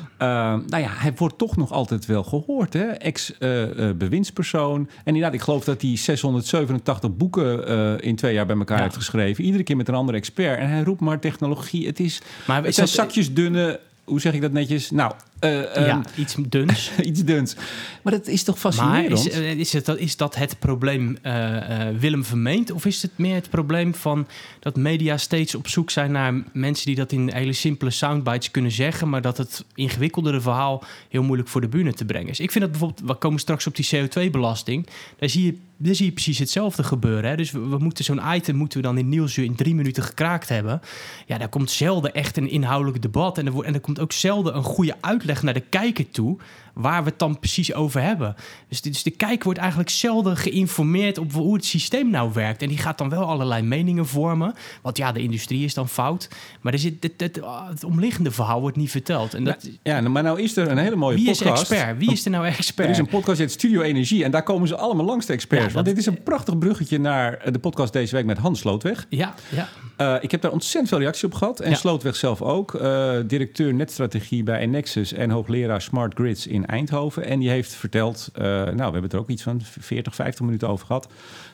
nou 0.68 0.84
ja, 0.84 0.90
hij 0.92 1.14
wordt 1.16 1.38
toch 1.38 1.56
nog 1.58 1.72
altijd 1.72 2.06
wel 2.06 2.24
gehoord, 2.24 2.74
hè? 2.74 2.86
Ex-bewindspersoon. 2.86 4.80
en 4.80 4.88
inderdaad, 5.06 5.34
ik 5.34 5.42
geloof 5.42 5.64
dat 5.64 5.82
hij 5.82 5.96
687 5.98 7.16
boeken 7.18 7.68
eh, 7.68 8.08
in 8.10 8.16
twee 8.16 8.34
jaar 8.34 8.46
bij 8.46 8.58
elkaar 8.58 8.78
Ja. 8.78 8.84
heeft 8.84 8.96
geschreven. 8.96 9.44
Iedere 9.44 9.64
keer 9.64 9.78
met 9.78 9.88
een 9.88 9.96
andere 9.96 10.18
expert. 10.18 10.60
En 10.60 10.70
hij 10.70 10.82
roept 10.84 11.02
maar 11.02 11.20
technologie. 11.20 11.88
Het, 11.88 12.00
is, 12.00 12.22
Maar 12.48 12.58
het 12.58 12.66
is 12.68 12.76
zijn 12.76 12.88
zakjes 12.88 13.34
dunne... 13.34 13.80
Hoe 14.04 14.20
zeg 14.22 14.34
ik 14.34 14.42
dat 14.42 14.52
netjes? 14.52 14.92
Nou, 14.92 15.12
eh, 15.46 15.76
ehm, 15.76 15.86
ja, 15.86 16.02
iets 16.16 16.36
duns. 16.50 16.92
iets 17.02 17.24
duns. 17.24 17.56
Maar 18.02 18.14
dat 18.14 18.28
is 18.28 18.44
toch 18.44 18.64
Maar 18.64 18.74
fascinerend? 18.74 19.26
is, 19.26 19.30
eh, 19.30 19.52
is, 19.52 19.74
het, 19.74 19.88
is 19.88 20.18
dat 20.18 20.36
het 20.36 20.60
probleem 20.60 21.18
eh, 21.22 21.58
Willem 22.00 22.26
vermeent? 22.26 22.72
Of 22.72 22.86
is 22.86 23.02
het 23.02 23.12
meer 23.16 23.36
het 23.36 23.50
probleem 23.50 23.96
van 23.96 24.28
dat 24.60 24.76
media 24.76 25.18
steeds 25.18 25.56
op 25.56 25.68
zoek 25.68 25.90
zijn 25.90 26.12
naar 26.12 26.34
mensen 26.54 26.86
die 26.86 26.96
dat 26.96 27.12
in 27.12 27.32
hele 27.34 27.54
simpele 27.54 27.92
soundbites 27.92 28.52
kunnen 28.52 28.72
zeggen, 28.72 29.10
maar 29.10 29.22
dat 29.22 29.38
het 29.38 29.66
ingewikkeldere 29.76 30.42
verhaal 30.42 30.84
heel 31.10 31.24
moeilijk 31.24 31.50
voor 31.50 31.62
de 31.62 31.68
bühne 31.68 31.94
te 31.94 32.06
brengen 32.06 32.30
is? 32.30 32.40
Ik 32.40 32.52
vind 32.52 32.64
dat 32.64 32.72
bijvoorbeeld, 32.72 33.08
we 33.10 33.16
komen 33.16 33.40
straks 33.40 33.68
op 33.68 33.76
die 33.76 33.90
CO2-belasting, 33.96 34.88
daar 35.20 35.30
zie 35.30 35.46
je, 35.46 35.58
daar 35.78 35.96
zie 35.96 36.06
je 36.06 36.12
precies 36.12 36.40
hetzelfde 36.40 36.84
gebeuren. 36.84 37.30
Hè? 37.30 37.36
Dus 37.36 37.52
we, 37.52 37.60
we 37.60 37.78
moeten 37.78 38.04
zo'n 38.04 38.22
item 38.34 38.56
moeten 38.56 38.78
we 38.78 38.88
dan 38.88 38.98
in 38.98 39.10
Nieuwsuur 39.10 39.46
in 39.46 39.56
drie 39.56 39.76
minuten 39.76 40.04
gekraakt 40.04 40.50
hebben. 40.50 40.82
Ja, 41.26 41.38
daar 41.38 41.50
komt 41.50 41.72
zelden 41.72 42.14
echt 42.14 42.38
een 42.38 42.50
inhoudelijk 42.50 43.02
debat 43.02 43.38
en 43.38 43.46
er, 43.46 43.64
en 43.64 43.74
er 43.74 43.80
komt 43.80 44.00
ook 44.00 44.12
zelden 44.12 44.56
een 44.56 44.64
goede 44.64 44.96
uitleg 45.02 45.35
naar 45.44 45.54
de 45.54 45.60
kijker 45.60 46.10
toe 46.10 46.38
waar 46.76 47.04
we 47.04 47.10
het 47.10 47.20
dan 47.20 47.40
precies 47.40 47.74
over 47.74 48.02
hebben. 48.02 48.36
Dus 48.70 48.82
de, 48.82 48.90
dus 48.90 49.04
de 49.04 49.12
kijker 49.12 49.44
wordt 49.44 49.60
eigenlijk 49.60 49.90
zelden 49.90 50.38
geïnformeerd 50.38 51.18
op 51.18 51.34
hoe 51.34 51.54
het 51.56 51.66
systeem 51.66 52.10
nou 52.10 52.30
werkt. 52.34 52.62
En 52.62 52.68
die 52.68 52.78
gaat 52.78 52.98
dan 52.98 53.10
wel 53.10 53.24
allerlei 53.26 53.62
meningen 53.62 54.06
vormen. 54.06 54.54
Want 54.82 54.98
ja, 54.98 55.12
de 55.12 55.22
industrie 55.22 55.64
is 55.66 55.74
dan 55.74 55.90
fout. 55.90 56.30
Maar 56.62 56.74
er 56.74 56.80
zit, 56.80 57.04
het, 57.04 57.14
het, 57.18 57.40
het 57.70 57.84
omliggende 57.84 58.32
verhaal 58.32 58.62
wordt 58.62 58.78
niet 58.78 58.92
verteld. 58.92 59.34
En 59.34 59.44
dat, 59.44 59.70
Ja, 59.84 60.02
maar 60.02 60.24
nou 60.24 60.42
is 60.42 60.58
er 60.58 60.72
een 60.72 60.78
hele 60.78 60.96
mooie 60.96 61.16
wie 61.16 61.30
is 61.30 61.38
podcast. 61.38 61.72
expert? 61.72 61.98
Wie 61.98 62.12
is 62.12 62.26
er 62.26 62.32
nou 62.32 62.46
expert? 62.46 62.88
Er 62.88 62.94
is 62.94 63.00
een 63.00 63.08
podcast, 63.08 63.40
het 63.40 63.52
Studio 63.52 63.82
Energie. 63.82 64.24
En 64.24 64.32
daar 64.32 64.44
komen 64.44 64.68
ze 64.68 64.76
allemaal 64.76 65.06
langs, 65.06 65.26
de 65.26 65.34
experts. 65.34 65.66
Ja, 65.68 65.72
Want 65.74 65.86
dit 65.86 65.98
is 65.98 66.06
een 66.06 66.24
prachtig 66.24 66.58
bruggetje 66.58 67.00
naar 67.00 67.34
eh, 67.34 67.52
de 67.54 67.60
podcast 67.60 67.94
deze 67.94 68.16
week 68.16 68.26
met 68.26 68.38
Hans 68.38 68.60
Slootweg. 68.60 69.06
Ja, 69.10 69.34
ja. 69.50 69.68
Eh, 69.98 70.16
ik 70.24 70.32
heb 70.32 70.42
daar 70.42 70.52
ontzettend 70.52 70.90
veel 70.90 71.00
reacties 71.00 71.24
op 71.24 71.34
gehad. 71.34 71.60
En 71.60 71.70
Ja. 71.70 71.76
Slootweg 71.76 72.16
zelf 72.16 72.42
ook. 72.42 72.74
Eh, 72.74 73.12
directeur 73.26 73.74
netstrategie 73.74 74.44
bij 74.44 74.60
Enexus 74.60 75.14
en 75.14 75.30
hoogleraar 75.30 75.82
Smart 75.82 76.14
Grids 76.14 76.48
in 76.48 76.65
Eindhoven. 76.68 77.26
En 77.26 77.40
die 77.40 77.50
heeft 77.50 77.74
verteld, 77.74 78.30
eh, 78.34 78.44
nou, 78.44 78.76
we 78.76 78.82
hebben 78.82 79.04
het 79.04 79.14
er 79.14 79.20
ook 79.20 79.30
iets 79.30 79.44
van 79.44 79.62
40, 79.62 80.16
50 80.16 80.46
minuten 80.46 80.70
over 80.70 80.86
gehad. 80.86 81.08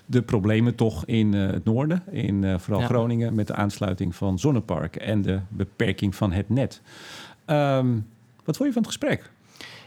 De 0.06 0.22
problemen 0.22 0.75
toch 0.75 1.06
in 1.06 1.34
eh, 1.34 1.48
het 1.48 1.63
noorden, 1.63 2.03
in 2.12 2.44
eh, 2.44 2.60
vooral 2.60 2.82
Ja. 2.82 2.88
Groningen, 2.88 3.36
met 3.36 3.48
de 3.48 3.56
aansluiting 3.56 4.15
van 4.15 4.39
zonneparken 4.39 5.01
en 5.01 5.22
de 5.22 5.39
beperking 5.50 6.15
van 6.15 6.32
het 6.32 6.50
net. 6.50 6.82
Ehm, 7.46 7.94
wat 8.44 8.58
vond 8.58 8.68
je 8.68 8.74
van 8.74 8.84
het 8.84 8.91
gesprek? 8.91 9.30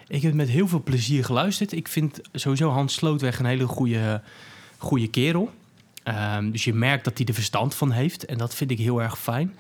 Ik 0.09 0.23
heb 0.23 0.35
met 0.35 0.49
heel 0.49 0.69
veel 0.69 0.83
plezier 0.83 1.25
geluisterd. 1.25 1.73
Ik 1.73 1.89
vind 1.89 2.21
sowieso 2.33 2.69
Hans 2.69 2.95
Slootweg 2.95 3.39
een 3.39 3.47
hele 3.47 3.67
goede, 3.67 4.23
goede 4.79 5.09
kerel. 5.09 5.51
Ehm, 6.03 6.51
dus 6.51 6.65
je 6.65 6.75
merkt 6.75 7.05
dat 7.05 7.19
hij 7.19 7.27
er 7.27 7.35
verstand 7.35 7.75
van 7.75 7.91
heeft. 7.91 8.25
En 8.25 8.39
dat 8.39 8.55
vind 8.55 8.71
ik 8.71 8.79
heel 8.79 9.03
erg 9.03 9.19
fijn. 9.19 9.55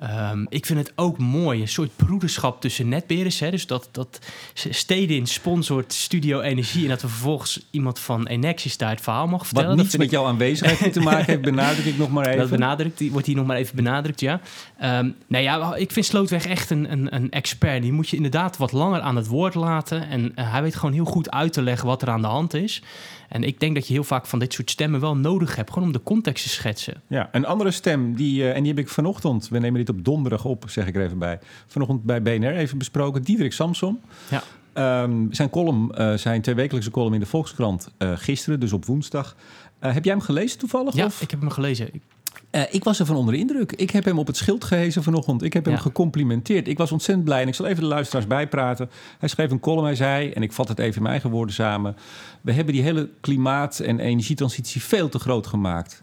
Ehm, 0.00 0.44
ik 0.48 0.66
vind 0.66 0.78
het 0.78 0.92
ook 0.94 1.18
mooi, 1.18 1.60
een 1.60 1.68
soort 1.68 1.96
broederschap 1.96 2.60
tussen 2.60 2.88
netbeheerders. 2.88 3.40
Hè? 3.40 3.50
Dus 3.50 3.66
dat, 3.66 3.88
dat 3.92 4.18
Stedin 4.54 5.26
sponsort 5.26 5.92
Studio 5.92 6.40
Energie... 6.40 6.82
en 6.82 6.88
dat 6.88 7.02
we 7.02 7.08
vervolgens 7.08 7.66
iemand 7.70 7.98
van 7.98 8.26
Enexis 8.26 8.76
daar 8.76 8.90
het 8.90 9.00
verhaal 9.00 9.26
mag 9.26 9.46
vertellen. 9.46 9.68
Wat 9.68 9.78
niets 9.78 9.96
met 9.96 10.10
jouw 10.10 10.26
aanwezigheid 10.26 10.92
te 10.92 11.00
maken 11.10 11.24
heeft, 11.24 11.40
benadruk 11.40 11.84
ik 11.84 11.98
nog 11.98 12.10
maar 12.10 12.26
even. 12.26 12.38
dat 12.38 12.50
benadrukt, 12.50 13.10
wordt 13.10 13.26
hier 13.26 13.36
nog 13.36 13.46
maar 13.46 13.56
even 13.56 13.76
benadrukt, 13.76 14.20
ja. 14.20 14.40
Ehm 14.78 15.10
nou 15.26 15.44
ja, 15.44 15.74
ik 15.74 15.92
vind 15.92 16.06
Slootweg 16.06 16.46
echt 16.46 16.70
een, 16.70 16.92
een, 16.92 17.14
een 17.14 17.30
expert. 17.30 17.82
Die 17.82 17.92
moet 17.92 18.08
je 18.08 18.16
inderdaad 18.16 18.56
wat 18.56 18.72
langer 18.72 19.00
aan 19.00 19.16
het 19.16 19.26
woord 19.26 19.54
laten. 19.54 20.08
En 20.08 20.32
eh, 20.34 20.52
hij 20.52 20.62
weet 20.62 20.76
gewoon 20.76 20.94
heel 20.94 21.04
goed 21.04 21.30
uit 21.30 21.52
te 21.52 21.62
leggen 21.62 21.86
wat 21.86 22.02
er 22.02 22.08
aan 22.08 22.20
de 22.20 22.26
hand 22.26 22.54
is. 22.54 22.82
En 23.28 23.42
ik 23.42 23.60
denk 23.60 23.74
dat 23.74 23.86
je 23.86 23.92
heel 23.92 24.04
vaak 24.04 24.26
van 24.26 24.38
dit 24.38 24.52
soort 24.52 24.70
stemmen 24.70 25.00
wel 25.00 25.16
nodig 25.16 25.56
hebt. 25.56 25.70
Gewoon 25.72 25.88
om 25.88 25.92
de 25.92 26.02
context 26.02 26.42
te 26.44 26.50
schetsen. 26.50 27.02
Ja, 27.06 27.28
een 27.32 27.46
andere 27.46 27.70
stem, 27.70 28.14
die, 28.14 28.42
eh, 28.42 28.56
en 28.56 28.62
die 28.62 28.72
heb 28.72 28.78
ik 28.84 28.88
vanochtend, 28.88 29.48
we 29.48 29.58
nemen 29.58 29.78
dit 29.84 29.88
op 29.96 30.04
donderdag 30.04 30.44
op, 30.44 30.64
zeg 30.68 30.86
ik 30.86 30.96
er 30.96 31.02
even 31.04 31.18
bij, 31.18 31.38
vanochtend 31.66 32.02
bij 32.02 32.22
BNR 32.22 32.54
even 32.56 32.78
besproken, 32.78 33.22
Diederik 33.22 33.52
Samsom. 33.52 34.00
Ja. 34.30 34.42
Ehm, 34.72 35.26
zijn 35.30 35.50
column, 35.50 35.92
eh, 35.94 36.14
zijn 36.14 36.42
tweewekelijkse 36.42 36.90
column 36.90 37.14
in 37.14 37.20
de 37.20 37.26
Volkskrant, 37.26 37.88
eh, 37.98 38.12
gisteren, 38.14 38.60
dus 38.60 38.72
op 38.72 38.84
woensdag. 38.84 39.36
Heb 39.78 40.04
jij 40.04 40.12
hem 40.12 40.22
gelezen 40.22 40.58
toevallig? 40.58 40.94
Ja, 40.94 41.04
of? 41.04 41.22
ik 41.22 41.30
heb 41.30 41.40
hem 41.40 41.50
gelezen. 41.50 41.94
Ik- 41.94 42.02
Eh, 42.50 42.62
ik 42.70 42.84
was 42.84 43.00
ervan 43.00 43.16
onder 43.16 43.34
de 43.34 43.40
indruk. 43.40 43.72
Ik 43.72 43.90
heb 43.90 44.04
hem 44.04 44.18
op 44.18 44.26
het 44.26 44.36
schild 44.36 44.64
gehezen 44.64 45.02
vanochtend. 45.02 45.42
Ik 45.42 45.52
heb 45.52 45.64
hem 45.64 45.74
Ja. 45.74 45.80
gecomplimenteerd. 45.80 46.68
Ik 46.68 46.78
was 46.78 46.92
ontzettend 46.92 47.24
blij. 47.26 47.42
En 47.42 47.48
ik 47.48 47.54
zal 47.54 47.66
even 47.66 47.82
de 47.82 47.88
luisteraars 47.88 48.26
bijpraten. 48.26 48.90
Hij 49.18 49.28
schreef 49.28 49.50
een 49.50 49.60
column. 49.60 49.84
Hij 49.84 49.94
zei, 49.94 50.30
en 50.30 50.42
ik 50.42 50.52
vat 50.52 50.68
het 50.68 50.78
even 50.78 50.94
in 50.96 51.00
mijn 51.02 51.12
eigen 51.12 51.30
woorden 51.30 51.54
samen. 51.54 51.96
We 52.40 52.52
hebben 52.52 52.74
die 52.74 52.82
hele 52.82 53.10
klimaat- 53.20 53.78
en 53.80 53.98
energietransitie 54.00 54.82
veel 54.82 55.08
te 55.08 55.18
groot 55.18 55.46
gemaakt. 55.46 56.02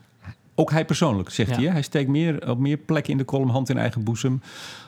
Ook 0.58 0.72
hij 0.72 0.86
persoonlijk, 0.86 1.30
zegt 1.30 1.50
Ja. 1.50 1.56
hij. 1.56 1.66
Hè? 1.66 1.72
Hij 1.72 1.82
steekt 1.82 2.10
meer, 2.10 2.50
op 2.50 2.60
meer 2.60 2.78
plekken 2.78 3.12
in 3.12 3.18
de 3.18 3.26
column 3.26 3.50
hand 3.50 3.70
in 3.70 3.78
eigen 3.78 4.04
boezem. 4.04 4.42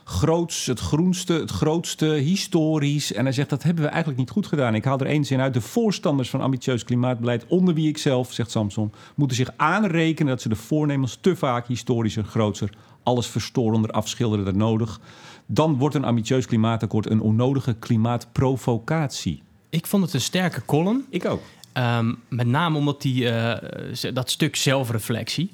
Groots, 0.04 0.66
het 0.66 0.80
groenste, 0.80 1.34
het 1.34 1.52
grootste, 1.52 2.06
historisch. 2.06 3.14
En 3.14 3.24
hij 3.24 3.34
zegt, 3.34 3.50
dat 3.50 3.64
hebben 3.64 3.84
we 3.84 3.90
eigenlijk 3.90 4.20
niet 4.20 4.30
goed 4.30 4.48
gedaan. 4.48 4.76
Ik 4.76 4.84
haal 4.84 5.00
er 5.00 5.06
één 5.06 5.26
zin 5.26 5.40
uit. 5.40 5.54
De 5.54 5.62
voorstanders 5.62 6.30
van 6.30 6.42
ambitieus 6.42 6.84
klimaatbeleid, 6.84 7.46
onder 7.48 7.74
wie 7.74 7.88
ik 7.88 7.98
zelf, 7.98 8.34
zegt 8.34 8.52
Samson... 8.52 8.92
moeten 9.16 9.38
zich 9.38 9.52
aanrekenen 9.58 10.32
dat 10.32 10.42
ze 10.42 10.50
de 10.50 10.56
voornemens 10.56 11.18
te 11.22 11.36
vaak 11.36 11.68
historischer, 11.68 12.24
grootser... 12.24 12.70
alles 13.04 13.28
verstorender 13.28 13.92
afschilderen 13.92 14.46
dan 14.46 14.58
nodig. 14.58 15.00
Dan 15.46 15.78
wordt 15.78 15.96
een 15.96 16.06
ambitieus 16.06 16.46
klimaatakkoord 16.46 17.10
een 17.10 17.22
onnodige 17.22 17.74
klimaatprovocatie. 17.74 19.44
Ik 19.70 19.88
vond 19.88 20.04
het 20.04 20.14
een 20.14 20.22
sterke 20.22 20.66
column. 20.66 21.06
Ik 21.10 21.26
ook. 21.26 21.42
Ehm, 21.78 22.14
met 22.28 22.48
name 22.48 22.78
omdat 22.78 23.02
die, 23.02 23.30
eh, 23.30 24.14
dat 24.14 24.30
stuk 24.30 24.56
zelfreflectie. 24.56 25.52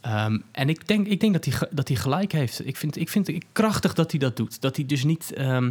Ehm, 0.00 0.38
en 0.52 0.68
ik 0.68 0.86
denk, 0.86 1.06
ik 1.06 1.20
denk 1.20 1.32
dat, 1.32 1.44
hij, 1.44 1.68
dat 1.70 1.88
hij 1.88 1.96
gelijk 1.96 2.32
heeft. 2.32 2.66
Ik 2.66 2.76
vind, 2.76 2.96
ik 2.96 3.08
vind 3.08 3.26
het 3.26 3.44
krachtig 3.52 3.94
dat 3.94 4.10
hij 4.10 4.20
dat 4.20 4.36
doet. 4.36 4.60
Dat 4.60 4.76
hij 4.76 4.86
dus 4.86 5.04
niet. 5.04 5.32
ehm, 5.32 5.70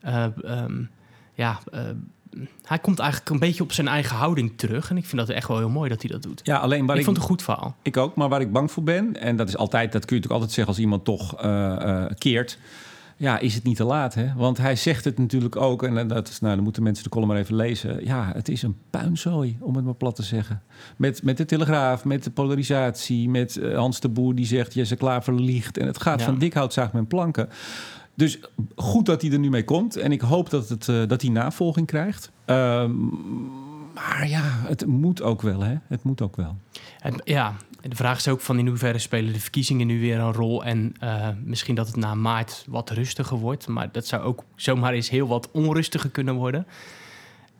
eh, 0.00 0.26
ja, 1.34 1.58
eh, 1.72 1.80
hij 2.62 2.78
komt 2.78 2.98
eigenlijk 2.98 3.30
een 3.30 3.38
beetje 3.38 3.62
op 3.62 3.72
zijn 3.72 3.88
eigen 3.88 4.16
houding 4.16 4.52
terug. 4.56 4.90
En 4.90 4.96
ik 4.96 5.04
vind 5.06 5.26
dat 5.26 5.36
echt 5.36 5.48
wel 5.48 5.58
heel 5.58 5.68
mooi 5.68 5.88
dat 5.88 6.02
hij 6.02 6.10
dat 6.10 6.22
doet. 6.22 6.40
Ja, 6.44 6.56
alleen 6.56 6.86
waar 6.86 6.94
ik 6.94 7.00
ik, 7.00 7.04
vond 7.04 7.16
het 7.16 7.24
een 7.24 7.32
goed 7.32 7.42
verhaal. 7.42 7.76
Ik 7.82 7.96
ook, 7.96 8.14
maar 8.14 8.28
waar 8.28 8.40
ik 8.40 8.52
bang 8.52 8.70
voor 8.70 8.82
ben, 8.82 9.20
en 9.20 9.36
dat 9.36 9.48
is 9.48 9.56
altijd, 9.56 9.92
dat 9.92 10.04
kun 10.04 10.16
je 10.16 10.22
natuurlijk 10.22 10.32
altijd 10.32 10.52
zeggen 10.52 10.74
als 10.74 10.82
iemand 10.82 11.04
toch 11.04 11.36
keert. 12.18 12.58
Ja, 13.20 13.38
is 13.38 13.54
het 13.54 13.64
niet 13.64 13.76
te 13.76 13.84
laat, 13.84 14.14
hè? 14.14 14.26
Want 14.36 14.58
hij 14.58 14.76
zegt 14.76 15.04
het 15.04 15.18
natuurlijk 15.18 15.56
ook, 15.56 15.82
en 15.82 16.08
dat 16.08 16.28
is, 16.28 16.40
nou, 16.40 16.54
dan 16.54 16.64
moeten 16.64 16.82
mensen 16.82 17.04
de 17.04 17.10
column 17.10 17.28
maar 17.30 17.38
even 17.40 17.54
lezen. 17.56 18.04
Ja, 18.04 18.30
het 18.34 18.48
is 18.48 18.62
een 18.62 18.76
puinzooi, 18.90 19.56
om 19.60 19.76
het 19.76 19.84
maar 19.84 19.94
plat 19.94 20.16
te 20.16 20.22
zeggen. 20.22 20.62
Met, 20.96 21.22
met 21.22 21.36
de 21.36 21.44
Telegraaf, 21.44 22.04
met 22.04 22.24
de 22.24 22.30
polarisatie, 22.30 23.28
met 23.28 23.56
eh, 23.56 23.76
Hans 23.76 24.00
de 24.00 24.08
Boer 24.08 24.34
die 24.34 24.46
zegt, 24.46 24.74
Jesse 24.74 24.96
Klaver 24.96 25.34
liegt. 25.34 25.78
En 25.78 25.86
het 25.86 26.00
gaat 26.02 26.18
Ja. 26.20 26.24
van 26.26 26.38
dik 26.38 26.52
hout 26.54 26.72
zaagt 26.72 26.92
men 26.92 27.06
planken. 27.06 27.48
Dus 28.14 28.38
goed 28.76 29.06
dat 29.06 29.22
hij 29.22 29.30
er 29.32 29.38
nu 29.38 29.50
mee 29.50 29.64
komt. 29.64 29.96
En 29.96 30.12
ik 30.12 30.20
hoop 30.20 30.50
dat, 30.50 30.68
het, 30.68 30.88
eh, 30.88 31.02
dat 31.06 31.22
hij 31.22 31.30
navolging 31.30 31.86
krijgt. 31.86 32.30
Ehm, 32.44 32.90
Maar 33.94 34.28
ja, 34.28 34.42
het 34.44 34.86
moet 34.86 35.22
ook 35.22 35.42
wel, 35.42 35.60
hè? 35.60 35.74
Het 35.88 36.02
moet 36.02 36.22
ook 36.22 36.36
wel. 36.36 36.56
Ja, 37.24 37.54
de 37.80 37.96
vraag 37.96 38.18
is 38.18 38.28
ook 38.28 38.40
van 38.40 38.58
in 38.58 38.66
hoeverre 38.66 38.98
spelen 38.98 39.32
de 39.32 39.40
verkiezingen 39.40 39.86
nu 39.86 40.00
weer 40.00 40.18
een 40.18 40.32
rol. 40.32 40.64
En 40.64 40.94
uh, 41.02 41.28
misschien 41.44 41.74
dat 41.74 41.86
het 41.86 41.96
na 41.96 42.14
maart 42.14 42.64
wat 42.68 42.90
rustiger 42.90 43.36
wordt. 43.36 43.68
Maar 43.68 43.88
dat 43.92 44.06
zou 44.06 44.22
ook 44.22 44.44
zomaar 44.56 44.92
eens 44.92 45.10
heel 45.10 45.26
wat 45.26 45.50
onrustiger 45.50 46.10
kunnen 46.10 46.34
worden. 46.34 46.66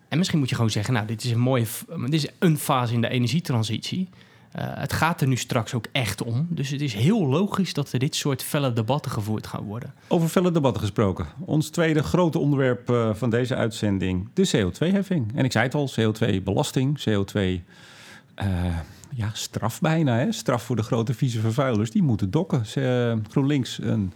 En 0.08 0.18
misschien 0.18 0.38
moet 0.38 0.48
je 0.48 0.54
gewoon 0.54 0.70
zeggen, 0.70 0.94
nou, 0.94 1.06
dit 1.06 1.24
is 1.24 1.30
een 1.30 1.40
mooie, 1.40 1.66
dit 2.04 2.14
is 2.14 2.26
een 2.38 2.58
fase 2.58 2.94
in 2.94 3.00
de 3.00 3.08
energietransitie. 3.08 4.08
Uh, 4.56 4.62
het 4.64 4.92
gaat 4.92 5.20
er 5.20 5.26
nu 5.26 5.36
straks 5.36 5.74
ook 5.74 5.86
echt 5.92 6.22
om. 6.22 6.46
Dus 6.50 6.70
het 6.70 6.80
is 6.80 6.94
heel 6.94 7.26
logisch 7.26 7.72
dat 7.72 7.92
er 7.92 7.98
dit 7.98 8.16
soort 8.16 8.42
felle 8.42 8.72
debatten 8.72 9.10
gevoerd 9.10 9.46
gaan 9.46 9.64
worden. 9.64 9.94
Over 10.08 10.28
felle 10.28 10.50
debatten 10.50 10.80
gesproken. 10.80 11.26
Ons 11.44 11.68
tweede 11.68 12.02
grote 12.02 12.38
onderwerp 12.38 12.90
uh, 12.90 13.14
van 13.14 13.30
deze 13.30 13.54
uitzending, 13.54 14.28
de 14.34 14.48
CO2-heffing. 14.56 15.36
En 15.36 15.44
ik 15.44 15.52
zei 15.52 15.64
het 15.64 15.74
al, 15.74 15.90
CO2-belasting, 16.00 17.00
CO2... 17.08 17.40
Uh, 18.42 18.76
ja, 19.14 19.30
straf 19.32 19.80
bijna, 19.80 20.18
hè? 20.18 20.32
straf 20.32 20.62
voor 20.62 20.76
de 20.76 20.82
grote 20.82 21.14
vieze 21.14 21.40
vervuilers. 21.40 21.90
Die 21.90 22.02
moeten 22.02 22.30
dokken. 22.30 22.64
GroenLinks, 23.30 23.78
een 23.82 24.12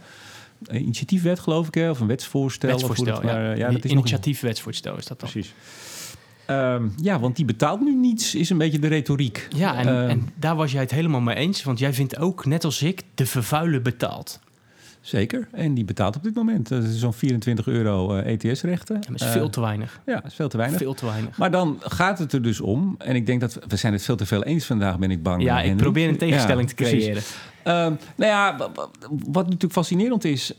initiatiefwet 0.70 1.40
geloof 1.40 1.66
ik, 1.66 1.75
hè? 1.75 1.90
of 1.90 2.00
een 2.00 2.06
wetsvoorstel. 2.06 2.70
Wetsvoorstel, 2.70 3.14
het, 3.14 3.25
ja. 3.25 3.32
maar, 3.32 3.56
ja 3.56 3.70
dat 3.70 3.84
is 3.84 3.90
Initiatiefwetsvoorstel 3.90 4.96
is 4.96 5.06
dat 5.06 5.20
dan. 5.20 5.30
Precies. 5.30 5.54
Um, 6.46 6.92
ja, 7.02 7.20
want 7.20 7.37
die 7.37 7.44
betaalt 7.44 7.80
nu 7.80 7.94
niets, 7.94 8.34
is 8.34 8.50
een 8.50 8.58
beetje 8.58 8.78
de 8.78 8.87
retoriek. 8.87 9.49
Ja, 9.56 9.76
en, 9.76 9.88
um, 9.88 10.08
en, 10.08 10.28
daar 10.34 10.56
was 10.56 10.72
jij 10.72 10.80
het 10.80 10.90
helemaal 10.90 11.20
mee 11.20 11.37
eens. 11.37 11.62
Want 11.62 11.78
jij 11.78 11.92
vindt 11.92 12.18
ook, 12.18 12.46
net 12.46 12.64
als 12.64 12.82
ik, 12.82 13.02
de 13.14 13.26
vervuiler 13.26 13.82
betaalt. 13.82 14.40
Zeker, 15.02 15.49
en 15.52 15.75
die 15.75 15.85
betaalt 15.85 16.16
op 16.16 16.23
dit 16.23 16.35
moment 16.35 16.73
uh, 16.73 16.78
zo'n 16.82 17.12
24 17.12 17.66
euro 17.66 18.16
ETS-rechten. 18.16 18.94
Ja, 18.94 19.11
dat 19.11 19.21
is 19.21 19.26
veel 19.26 19.44
uh, 19.44 19.50
te 19.50 19.61
weinig. 19.61 20.00
Ja, 20.06 20.14
dat 20.14 20.25
is 20.25 20.35
veel 20.35 20.49
te 20.49 20.56
weinig. 20.56 20.78
Veel 20.78 20.94
te 20.94 21.06
weinig. 21.06 21.38
Maar 21.38 21.50
dan 21.50 21.78
gaat 21.80 22.18
het 22.18 22.32
er 22.32 22.42
dus 22.42 22.61
om, 22.61 22.94
en 22.99 23.14
ik 23.14 23.26
denk 23.26 23.40
dat 23.40 23.54
we, 23.54 23.61
we 23.68 23.76
zijn 23.76 23.92
het 23.92 24.02
veel 24.02 24.16
te 24.16 24.26
veel 24.26 24.44
eens 24.44 24.64
vandaag, 24.66 24.99
ben 24.99 25.11
ik 25.11 25.23
bang. 25.23 25.42
Ja, 25.42 25.61
ik 25.61 25.76
probeer 25.76 26.09
een 26.09 26.18
tegenstelling 26.18 26.71
ja, 26.71 26.75
te 26.76 26.82
creëren. 26.82 27.12
Precies. 27.12 27.37
Uh, 27.66 27.75
nou 27.75 27.99
ja, 28.16 28.57
wat 29.09 29.45
natuurlijk 29.45 29.73
fascinerend 29.73 30.25
is 30.25 30.52
uh, 30.52 30.59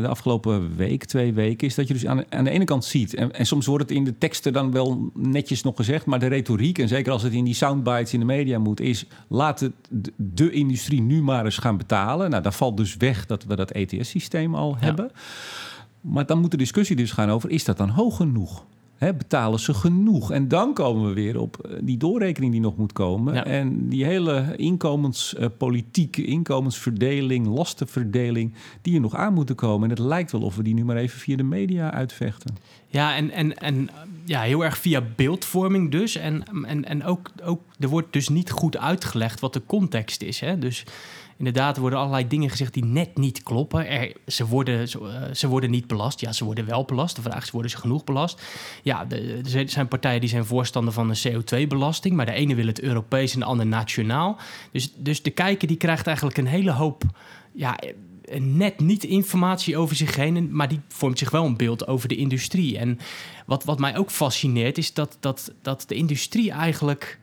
de 0.00 0.08
afgelopen 0.08 0.76
week, 0.76 1.04
twee 1.04 1.32
weken, 1.32 1.66
is 1.66 1.74
dat 1.74 1.88
je 1.88 1.92
dus 1.92 2.06
aan, 2.06 2.24
aan 2.28 2.44
de 2.44 2.50
ene 2.50 2.64
kant 2.64 2.84
ziet, 2.84 3.14
en, 3.14 3.32
en, 3.32 3.46
soms 3.46 3.66
wordt 3.66 3.88
het 3.88 3.98
in 3.98 4.04
de 4.04 4.18
teksten 4.18 4.52
dan 4.52 4.72
wel 4.72 5.10
netjes 5.14 5.62
nog 5.62 5.76
gezegd, 5.76 6.06
maar 6.06 6.18
de 6.18 6.26
retoriek, 6.26 6.78
en 6.78 6.88
zeker 6.88 7.12
als 7.12 7.22
het 7.22 7.32
in 7.32 7.44
die 7.44 7.54
soundbites 7.54 8.12
in 8.12 8.20
de 8.20 8.26
media 8.26 8.58
moet, 8.58 8.80
is 8.80 9.06
laat 9.28 9.60
het 9.60 9.72
de 10.16 10.50
industrie 10.50 11.00
nu 11.00 11.22
maar 11.22 11.44
eens 11.44 11.58
gaan 11.58 11.76
betalen. 11.76 12.30
Nou, 12.30 12.42
daar 12.42 12.52
valt 12.52 12.76
dus 12.76 12.96
weg 12.96 13.26
dat 13.26 13.44
we 13.44 13.56
dat 13.56 13.70
ETS-systeem 13.70 14.54
al 14.54 14.70
ja. 14.70 14.84
hebben. 14.84 15.10
Maar 16.00 16.26
dan 16.26 16.40
moet 16.40 16.50
de 16.50 16.56
discussie 16.56 16.96
dus 16.96 17.12
gaan 17.12 17.30
over, 17.30 17.50
is 17.50 17.64
dat 17.64 17.76
dan 17.76 17.88
hoog 17.88 18.16
genoeg? 18.16 18.64
He, 18.96 19.14
betalen 19.14 19.60
ze 19.60 19.74
genoeg? 19.74 20.30
En 20.30 20.48
dan 20.48 20.74
komen 20.74 21.08
we 21.08 21.12
weer 21.12 21.40
op 21.40 21.78
die 21.80 21.96
doorrekening 21.96 22.52
die 22.52 22.60
nog 22.60 22.76
moet 22.76 22.92
komen. 22.92 23.34
Ja. 23.34 23.44
En 23.44 23.88
die 23.88 24.04
hele 24.04 24.54
inkomenspolitiek, 24.56 26.16
uh, 26.16 26.28
inkomensverdeling, 26.28 27.46
lastenverdeling, 27.46 28.54
die 28.82 28.94
er 28.94 29.00
nog 29.00 29.14
aan 29.14 29.34
moeten 29.34 29.54
komen. 29.54 29.90
En 29.90 29.96
het 29.96 30.04
lijkt 30.04 30.32
wel 30.32 30.42
of 30.42 30.56
we 30.56 30.62
die 30.62 30.74
nu 30.74 30.84
maar 30.84 30.96
even 30.96 31.18
via 31.18 31.36
de 31.36 31.42
media 31.42 31.92
uitvechten. 31.92 32.56
Ja, 32.86 33.16
en, 33.16 33.30
en, 33.30 33.58
en 33.58 33.88
ja, 34.24 34.40
heel 34.40 34.64
erg 34.64 34.78
via 34.78 35.02
beeldvorming 35.16 35.90
dus. 35.90 36.16
En, 36.16 36.42
en, 36.64 36.84
en 36.84 37.04
ook, 37.04 37.30
ook, 37.44 37.60
er 37.78 37.88
wordt 37.88 38.12
dus 38.12 38.28
niet 38.28 38.50
goed 38.50 38.76
uitgelegd 38.76 39.40
wat 39.40 39.52
de 39.52 39.62
context 39.66 40.22
is. 40.22 40.40
Hè? 40.40 40.58
Dus 40.58 40.84
inderdaad, 41.36 41.74
er 41.74 41.80
worden 41.80 41.98
allerlei 41.98 42.28
dingen 42.28 42.50
gezegd 42.50 42.74
die 42.74 42.84
net 42.84 43.16
niet 43.16 43.42
kloppen. 43.42 43.88
Er, 43.88 44.12
ze, 44.26 44.46
worden, 44.46 44.88
ze, 44.88 44.98
uh, 45.00 45.34
ze, 45.34 45.48
worden 45.48 45.70
niet 45.70 45.86
belast. 45.86 46.20
Ja, 46.20 46.32
ze 46.32 46.44
worden 46.44 46.66
wel 46.66 46.84
belast. 46.84 47.16
De 47.16 47.22
vraag 47.22 47.42
is, 47.42 47.50
worden 47.50 47.70
ze 47.70 47.76
genoeg 47.76 48.04
belast? 48.04 48.42
Ja, 48.82 49.06
er 49.52 49.68
zijn 49.68 49.88
partijen 49.88 50.20
die 50.20 50.28
zijn 50.28 50.44
voorstander 50.44 50.92
van 50.92 51.10
een 51.10 51.42
CO2-belasting... 51.42 52.14
maar 52.14 52.26
de 52.26 52.32
ene 52.32 52.54
wil 52.54 52.66
het 52.66 52.80
Europees 52.80 53.34
en 53.34 53.40
de 53.40 53.46
ander 53.46 53.66
nationaal. 53.66 54.36
Dus, 54.72 54.92
dus 54.96 55.22
de 55.22 55.30
kijker 55.30 55.68
die 55.68 55.76
krijgt 55.76 56.06
eigenlijk 56.06 56.38
een 56.38 56.46
hele 56.46 56.72
hoop... 56.72 57.02
Ja, 57.52 57.78
net 58.38 58.80
niet 58.80 59.04
informatie 59.04 59.76
over 59.76 59.96
zich 59.96 60.16
heen, 60.16 60.48
maar 60.56 60.68
die 60.68 60.80
vormt 60.88 61.18
zich 61.18 61.30
wel 61.30 61.44
een 61.44 61.56
beeld 61.56 61.86
over 61.86 62.08
de 62.08 62.16
industrie. 62.16 62.78
En 62.78 62.98
wat, 63.46 63.64
wat 63.64 63.78
mij 63.78 63.96
ook 63.96 64.10
fascineert, 64.10 64.78
is 64.78 64.94
dat, 64.94 65.16
dat, 65.20 65.52
dat 65.62 65.84
de 65.88 65.94
industrie 65.94 66.50
eigenlijk 66.50 67.18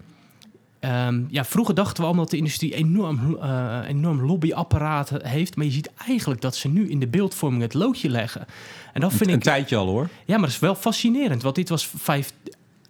Um, 0.86 1.28
ja, 1.30 1.46
vroeger 1.46 1.76
dachten 1.76 1.96
we 1.98 2.04
allemaal 2.04 2.24
dat 2.24 2.32
de 2.32 2.38
industrie 2.38 2.76
enorm, 2.76 3.38
uh, 3.42 3.80
enorm 3.88 4.26
lobbyapparaat 4.26 5.10
heeft. 5.10 5.56
Maar 5.56 5.66
je 5.66 5.72
ziet 5.72 5.92
eigenlijk 6.08 6.42
dat 6.42 6.56
ze 6.56 6.68
nu 6.68 6.90
in 6.90 7.00
de 7.00 7.08
beeldvorming 7.08 7.62
het 7.62 7.74
loodje 7.74 8.10
leggen. 8.10 8.46
En 8.94 9.02
dat 9.02 9.10
vind 9.12 9.22
een, 9.22 9.30
ik. 9.30 9.34
Een 9.36 9.42
tijdje 9.42 9.76
al 9.76 9.88
hoor. 9.88 10.10
Ja, 10.26 10.34
maar 10.34 10.46
dat 10.46 10.50
is 10.50 10.60
wel 10.60 10.76
fascinerend. 10.76 11.42
Want 11.42 11.56
dit 11.56 11.70
was 11.70 11.90
vijf, 11.96 12.34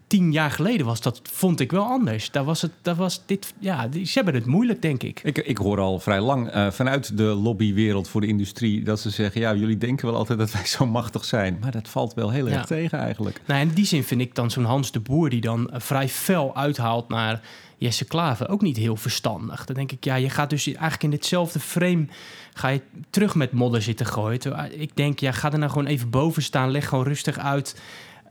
tien 0.08 0.32
jaar 0.32 0.52
geleden 0.52 0.86
was 0.86 1.02
dat, 1.02 1.22
vond 1.24 1.60
ik 1.60 1.72
wel 1.72 1.84
anders. 1.84 2.32
Daar 2.32 2.44
was 2.44 2.62
het, 2.62 2.72
daar 2.82 2.96
was 2.96 3.22
dit, 3.26 3.54
ja, 3.60 3.88
ze 3.92 4.12
hebben 4.14 4.34
het 4.34 4.46
moeilijk, 4.46 4.82
denk 4.82 5.04
ik. 5.04 5.22
Ik, 5.24 5.38
ik 5.38 5.58
hoor 5.58 5.80
al 5.80 6.00
vrij 6.00 6.22
lang 6.22 6.56
uh, 6.56 6.72
vanuit 6.72 7.18
de 7.18 7.24
lobbywereld 7.24 8.08
voor 8.08 8.22
de 8.22 8.28
industrie 8.28 8.84
dat 8.84 9.00
ze 9.00 9.10
zeggen: 9.10 9.42
ja, 9.42 9.56
jullie 9.56 9.78
denken 9.78 10.06
wel 10.06 10.16
altijd 10.16 10.40
dat 10.40 10.52
wij 10.52 10.66
zo 10.66 10.86
machtig 10.86 11.26
zijn, 11.26 11.58
maar 11.62 11.72
dat 11.72 11.90
valt 11.90 12.14
wel 12.14 12.30
heel 12.30 12.48
ja. 12.48 12.54
erg 12.54 12.66
tegen 12.66 13.00
eigenlijk. 13.00 13.42
Nou, 13.46 13.62
in 13.62 13.70
die 13.70 13.86
zin 13.86 14.04
vind 14.04 14.22
ik 14.22 14.36
dan 14.36 14.52
zo'n 14.52 14.64
Hans 14.64 14.92
de 14.92 15.00
Boer 15.00 15.30
die 15.30 15.42
dan 15.42 15.70
uh, 15.74 15.80
vrij 15.80 16.10
fel 16.10 16.56
uithaalt 16.56 17.10
naar 17.10 17.42
Jesse 17.78 18.06
Klaver 18.06 18.50
ook 18.50 18.62
niet 18.62 18.78
heel 18.78 18.96
verstandig. 18.96 19.66
Dan 19.66 19.76
denk 19.76 19.92
ik, 19.92 20.04
ja, 20.04 20.16
je 20.16 20.30
gaat 20.30 20.50
dus 20.50 20.68
eigenlijk 20.68 21.04
in 21.04 21.10
ditzelfde 21.10 21.60
frame 21.60 22.06
ga 22.54 22.68
je 22.68 22.82
terug 23.10 23.36
met 23.36 23.52
modder 23.52 23.82
zitten 23.82 24.06
gooien. 24.06 24.80
Ik 24.80 24.96
denk, 24.96 25.20
ja, 25.20 25.32
ga 25.32 25.52
er 25.52 25.60
nou 25.60 25.72
gewoon 25.72 25.88
even 25.88 26.10
boven 26.10 26.44
staan, 26.44 26.72
leg 26.72 26.88
gewoon 26.88 27.04
rustig 27.04 27.40
uit. 27.40 27.76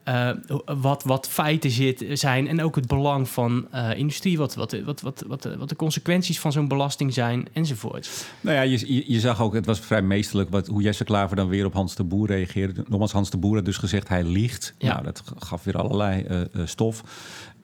Uh, 0.08 0.30
wat, 0.64 1.04
wat 1.04 1.28
feiten 1.28 1.70
zit, 1.70 2.04
zijn 2.12 2.48
en 2.48 2.62
ook 2.62 2.76
het 2.76 2.86
belang 2.86 3.28
van 3.28 3.66
uh, 3.74 3.96
industrie, 3.96 4.38
wat, 4.38 4.54
wat, 4.54 4.80
wat, 4.84 5.00
wat, 5.00 5.24
wat, 5.26 5.48
wat 5.58 5.68
de 5.68 5.76
consequenties 5.76 6.40
van 6.40 6.52
zo'n 6.52 6.68
belasting 6.68 7.12
zijn 7.12 7.46
enzovoort. 7.52 8.26
Nou 8.40 8.56
ja, 8.56 8.62
je, 8.62 8.94
je, 8.94 9.04
je, 9.06 9.20
zag 9.20 9.40
ook, 9.40 9.54
het 9.54 9.66
was 9.66 9.80
vrij 9.80 10.02
meesterlijk 10.02 10.50
wat, 10.50 10.66
hoe 10.66 10.82
Jesse 10.82 11.04
Klaver 11.04 11.36
dan 11.36 11.48
weer 11.48 11.64
op 11.64 11.72
Hans 11.72 11.94
de 11.94 12.04
Boer 12.04 12.26
reageerde. 12.26 12.84
Nogmaals, 12.88 13.12
Hans 13.12 13.30
de 13.30 13.36
Boer 13.36 13.54
had 13.54 13.64
dus 13.64 13.76
gezegd 13.76 14.08
hij 14.08 14.24
liegt. 14.24 14.74
Ja. 14.78 14.92
Nou, 14.92 15.04
dat 15.04 15.22
gaf 15.38 15.64
weer 15.64 15.76
allerlei 15.76 16.26
uh, 16.28 16.66
stof. 16.66 17.02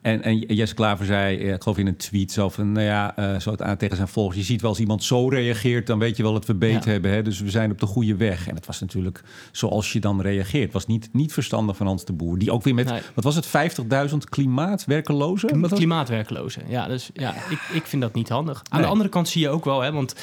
En, 0.03 0.23
en 0.23 0.39
Jesse 0.39 0.75
Klaver 0.75 1.07
zei, 1.07 1.37
ik 1.37 1.63
geloof 1.63 1.79
in 1.79 1.87
een 1.87 1.97
tweet, 1.97 2.33
zo 2.33 2.49
van, 2.49 2.73
nou 2.73 2.87
ja, 2.87 3.19
uh, 3.19 3.41
zo 3.41 3.55
aan 3.57 3.77
tegen 3.77 3.97
zijn 3.97 4.09
volgers, 4.09 4.39
je 4.39 4.45
ziet 4.45 4.61
wel 4.61 4.71
als 4.71 4.79
iemand 4.79 5.05
zo 5.05 5.29
reageert, 5.29 5.87
dan 5.87 5.99
weet 5.99 6.17
je 6.17 6.23
wel 6.23 6.33
dat 6.33 6.47
we 6.47 6.55
beet 6.55 6.85
ja. 6.85 6.91
hebben. 6.91 7.11
Hè? 7.11 7.23
Dus 7.23 7.41
we 7.41 7.51
zijn 7.51 7.71
op 7.71 7.81
de 7.81 7.87
goede 7.87 8.17
weg. 8.17 8.49
En 8.49 8.55
het 8.55 8.67
was 8.67 8.81
natuurlijk 8.81 9.23
zoals 9.53 9.93
je 9.93 10.01
dan 10.01 10.21
reageert. 10.21 10.65
Het 10.65 10.73
was 10.73 10.87
niet, 10.87 11.09
niet 11.13 11.33
verstandig 11.33 11.77
van 11.77 11.87
Hans 11.87 12.05
de 12.05 12.13
Boer. 12.13 12.39
Die 12.39 12.51
ook 12.51 12.63
weer 12.63 12.75
met, 12.75 12.89
nee. 12.89 13.01
wat 13.15 13.25
was 13.25 13.35
het, 13.35 13.47
50.000 14.11 14.17
klimaatwerkelozen? 14.29 15.61
Met 15.61 15.73
klimaatwerkelozen, 15.73 16.63
ja. 16.69 16.87
Dus 16.87 17.11
ja, 17.13 17.35
ik, 17.35 17.61
ik 17.73 17.87
vind 17.87 18.03
dat 18.03 18.15
niet 18.15 18.29
handig. 18.29 18.57
Aan 18.59 18.65
nee. 18.71 18.83
de 18.83 18.93
andere 18.93 19.09
kant 19.09 19.29
zie 19.29 19.41
je 19.41 19.49
ook 19.49 19.65
wel, 19.65 19.81
hè, 19.81 19.93
want 19.93 20.15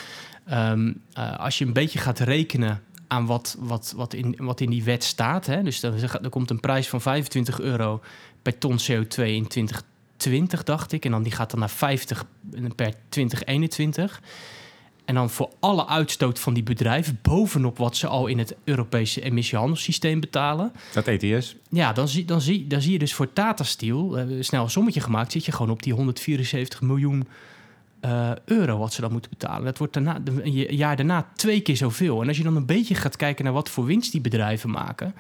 um, 0.53 1.01
uh, 1.17 1.39
als 1.39 1.57
je 1.57 1.65
een 1.65 1.73
beetje 1.73 1.99
gaat 1.99 2.19
rekenen 2.19 2.81
aan 3.07 3.25
wat, 3.25 3.55
wat, 3.59 3.93
wat, 3.95 4.13
in, 4.13 4.35
wat 4.37 4.61
in 4.61 4.69
die 4.69 4.83
wet 4.83 5.03
staat. 5.03 5.45
Hè? 5.45 5.63
Dus 5.63 5.83
er, 5.83 6.19
er 6.23 6.29
komt 6.29 6.49
een 6.49 6.59
prijs 6.59 6.89
van 6.89 7.01
25 7.01 7.59
euro 7.59 8.01
per 8.41 8.57
ton 8.57 8.79
CO2 8.79 9.23
in 9.23 9.47
2020, 9.47 10.63
dacht 10.63 10.91
ik. 10.91 11.05
En 11.05 11.11
dan 11.11 11.23
die 11.23 11.31
gaat 11.31 11.51
dan 11.51 11.59
naar 11.59 11.69
50 11.69 12.25
per 12.75 12.93
2021. 13.09 14.21
En 15.05 15.15
dan 15.15 15.29
voor 15.29 15.49
alle 15.59 15.87
uitstoot 15.87 16.39
van 16.39 16.53
die 16.53 16.63
bedrijven, 16.63 17.19
bovenop 17.21 17.77
wat 17.77 17.97
ze 17.97 18.07
al 18.07 18.27
in 18.27 18.37
het 18.37 18.55
Europese 18.63 19.21
emissiehandelssysteem 19.21 20.19
betalen. 20.19 20.71
Dat 20.93 21.07
ETS? 21.07 21.55
Ja, 21.69 21.93
dan 21.93 22.07
zie, 22.07 22.25
dan 22.25 22.41
zie, 22.41 22.67
dan 22.67 22.81
zie 22.81 22.91
je 22.91 22.99
dus 22.99 23.13
voor 23.13 23.33
Tata 23.33 23.63
Steel, 23.63 24.19
uh, 24.19 24.43
snel 24.43 24.63
een 24.63 24.69
sommetje 24.69 25.01
gemaakt, 25.01 25.31
zit 25.31 25.45
je 25.45 25.51
gewoon 25.51 25.71
op 25.71 25.83
die 25.83 25.93
174 25.93 26.81
miljoen 26.81 27.27
uh, 28.05 28.31
euro 28.45 28.77
wat 28.77 28.93
ze 28.93 29.01
dan 29.01 29.11
moeten 29.11 29.29
betalen. 29.29 29.65
Dat 29.65 29.77
wordt 29.77 29.93
daarna, 29.93 30.17
een 30.43 30.51
jaar 30.51 30.95
daarna 30.95 31.27
twee 31.35 31.61
keer 31.61 31.77
zoveel. 31.77 32.21
En 32.21 32.27
als 32.27 32.37
je 32.37 32.43
dan 32.43 32.55
een 32.55 32.65
beetje 32.65 32.95
gaat 32.95 33.15
kijken 33.15 33.43
naar 33.43 33.53
wat 33.53 33.69
voor 33.69 33.85
winst 33.85 34.11
die 34.11 34.21
bedrijven 34.21 34.69
maken, 34.69 35.13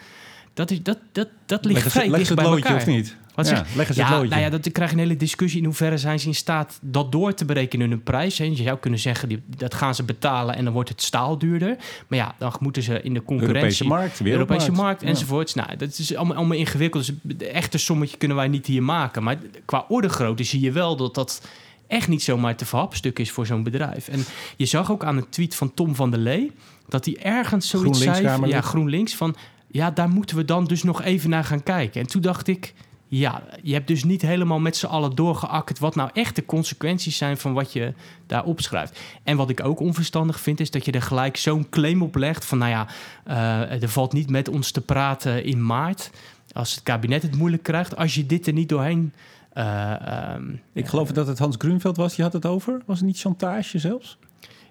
dat, 0.53 0.71
is, 0.71 0.83
dat, 0.83 0.97
dat, 1.11 1.27
dat 1.45 1.65
ligt 1.65 1.91
vrij 1.91 2.09
dicht 2.09 2.29
het 2.29 2.37
bij 2.37 2.45
loodje, 2.45 2.63
elkaar. 2.63 2.81
of 2.81 2.87
niet? 2.87 3.15
Wat 3.35 3.47
ja, 3.47 3.55
zeg, 3.55 3.75
leggen 3.75 3.95
ze 3.95 4.01
ja, 4.01 4.07
het 4.07 4.15
loodje. 4.15 4.29
nou 4.29 4.41
ja, 4.41 4.49
dat, 4.49 4.63
dan 4.63 4.71
krijg 4.71 4.89
je 4.89 4.95
een 4.95 5.01
hele 5.01 5.17
discussie 5.17 5.59
in 5.59 5.65
hoeverre 5.65 5.97
zijn 5.97 6.19
ze 6.19 6.27
in 6.27 6.35
staat 6.35 6.79
dat 6.81 7.11
door 7.11 7.33
te 7.33 7.45
berekenen 7.45 7.85
in 7.85 7.91
hun 7.91 8.03
prijs. 8.03 8.37
Hè. 8.37 8.43
Je 8.43 8.55
zou 8.55 8.77
kunnen 8.77 8.99
zeggen, 8.99 9.29
die, 9.29 9.43
dat 9.57 9.73
gaan 9.73 9.95
ze 9.95 10.03
betalen 10.03 10.55
en 10.55 10.63
dan 10.63 10.73
wordt 10.73 10.89
het 10.89 11.01
staal 11.01 11.37
duurder. 11.37 11.77
Maar 12.07 12.19
ja, 12.19 12.35
dan 12.37 12.53
moeten 12.59 12.83
ze 12.83 13.01
in 13.01 13.13
de 13.13 13.23
concurrentie... 13.23 13.61
Europese 13.61 13.85
markt, 13.85 14.21
Europese 14.21 14.71
markt 14.71 15.03
enzovoorts. 15.03 15.53
Ja. 15.53 15.65
Nou, 15.65 15.77
dat 15.77 15.97
is 15.97 16.15
allemaal, 16.15 16.37
allemaal 16.37 16.57
ingewikkeld. 16.57 17.05
Dus 17.05 17.37
de 17.37 17.47
echte 17.47 17.77
sommetje 17.77 18.17
kunnen 18.17 18.37
wij 18.37 18.47
niet 18.47 18.65
hier 18.65 18.83
maken. 18.83 19.23
Maar 19.23 19.37
qua 19.65 19.85
ordegrootte 19.87 20.43
zie 20.43 20.61
je 20.61 20.71
wel 20.71 20.95
dat 20.95 21.15
dat 21.15 21.41
echt 21.87 22.07
niet 22.07 22.23
zomaar 22.23 22.55
te 22.55 22.65
verhapstuk 22.65 23.19
is 23.19 23.31
voor 23.31 23.45
zo'n 23.45 23.63
bedrijf. 23.63 24.07
En 24.07 24.23
je 24.57 24.65
zag 24.65 24.91
ook 24.91 25.03
aan 25.03 25.17
een 25.17 25.29
tweet 25.29 25.55
van 25.55 25.73
Tom 25.73 25.95
van 25.95 26.11
der 26.11 26.19
Lee... 26.19 26.51
dat 26.87 27.05
hij 27.05 27.17
ergens 27.21 27.69
zoiets 27.69 28.01
zei... 28.01 28.47
Ja, 28.47 28.61
GroenLinks, 28.61 29.15
van... 29.15 29.35
ja, 29.67 29.91
daar 29.91 30.09
moeten 30.09 30.35
we 30.35 30.45
dan 30.45 30.65
dus 30.65 30.83
nog 30.83 31.01
even 31.01 31.29
naar 31.29 31.43
gaan 31.43 31.63
kijken. 31.63 32.01
En 32.01 32.07
toen 32.07 32.21
dacht 32.21 32.47
ik... 32.47 32.73
ja, 33.07 33.43
je 33.61 33.73
hebt 33.73 33.87
dus 33.87 34.03
niet 34.03 34.21
helemaal 34.21 34.59
met 34.59 34.77
z'n 34.77 34.85
allen 34.85 35.15
doorgeakkerd... 35.15 35.79
wat 35.79 35.95
nou 35.95 36.09
echt 36.13 36.35
de 36.35 36.45
consequenties 36.45 37.17
zijn 37.17 37.37
van 37.37 37.53
wat 37.53 37.73
je 37.73 37.93
daar 38.27 38.43
opschrijft. 38.43 38.99
En 39.23 39.37
wat 39.37 39.49
ik 39.49 39.63
ook 39.63 39.79
onverstandig 39.79 40.39
vind... 40.39 40.59
is 40.59 40.71
dat 40.71 40.85
je 40.85 40.91
er 40.91 41.01
gelijk 41.01 41.37
zo'n 41.37 41.69
claim 41.69 42.01
op 42.01 42.15
legt 42.15 42.45
van... 42.45 42.57
nou 42.57 42.71
ja, 42.71 42.87
uh, 43.27 43.81
er 43.81 43.89
valt 43.89 44.13
niet 44.13 44.29
met 44.29 44.49
ons 44.49 44.71
te 44.71 44.81
praten 44.81 45.43
in 45.43 45.65
maart... 45.65 46.11
als 46.51 46.75
het 46.75 46.83
kabinet 46.83 47.21
het 47.21 47.35
moeilijk 47.35 47.63
krijgt... 47.63 47.95
als 47.95 48.15
je 48.15 48.25
dit 48.25 48.47
er 48.47 48.53
niet 48.53 48.69
doorheen 48.69 49.13
Eh, 49.55 50.07
ehm, 50.33 50.43
Ik 50.73 50.87
geloof 50.87 51.11
dat 51.11 51.27
het 51.27 51.39
Hans 51.39 51.55
Grunveld 51.57 51.97
was, 51.97 52.15
die 52.15 52.23
had 52.23 52.33
het 52.33 52.45
over. 52.45 52.81
Was 52.85 52.97
het 52.97 53.05
niet 53.07 53.19
chantage 53.19 53.79
zelfs? 53.79 54.17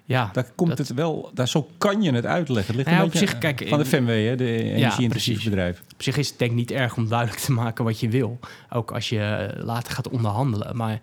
ja, 0.03 0.29
Daar 0.33 0.51
komt 0.55 0.69
dat- 0.69 0.77
het 0.77 0.93
wel, 0.93 1.31
daar, 1.33 1.47
zo 1.47 1.67
kan 1.77 2.01
je 2.01 2.11
het 2.11 2.25
uitleggen. 2.25 2.67
Het 2.67 2.75
ligt 2.75 2.89
ja, 2.89 2.95
een 3.01 3.05
op 3.05 3.11
beetje 3.11 3.27
zich, 3.27 3.37
kijk, 3.37 3.65
van 3.67 3.77
de 3.77 3.83
in- 3.83 3.89
FMW, 3.89 4.09
hè, 4.09 4.35
de 4.35 4.61
energie-intensieve 4.61 5.09
precies. 5.09 5.43
bedrijf. 5.43 5.81
Op 5.93 6.01
zich 6.03 6.17
is 6.17 6.29
het 6.29 6.39
denk 6.39 6.51
ik 6.51 6.57
niet 6.57 6.71
erg 6.71 6.97
om 6.97 7.07
duidelijk 7.09 7.39
te 7.39 7.51
maken 7.51 7.83
wat 7.85 7.99
je 7.99 8.09
wil. 8.09 8.39
Ook 8.69 8.91
als 8.91 9.09
je 9.09 9.19
eh, 9.19 9.63
later 9.63 9.93
gaat 9.93 10.09
onderhandelen. 10.09 10.77
Maar 10.77 10.99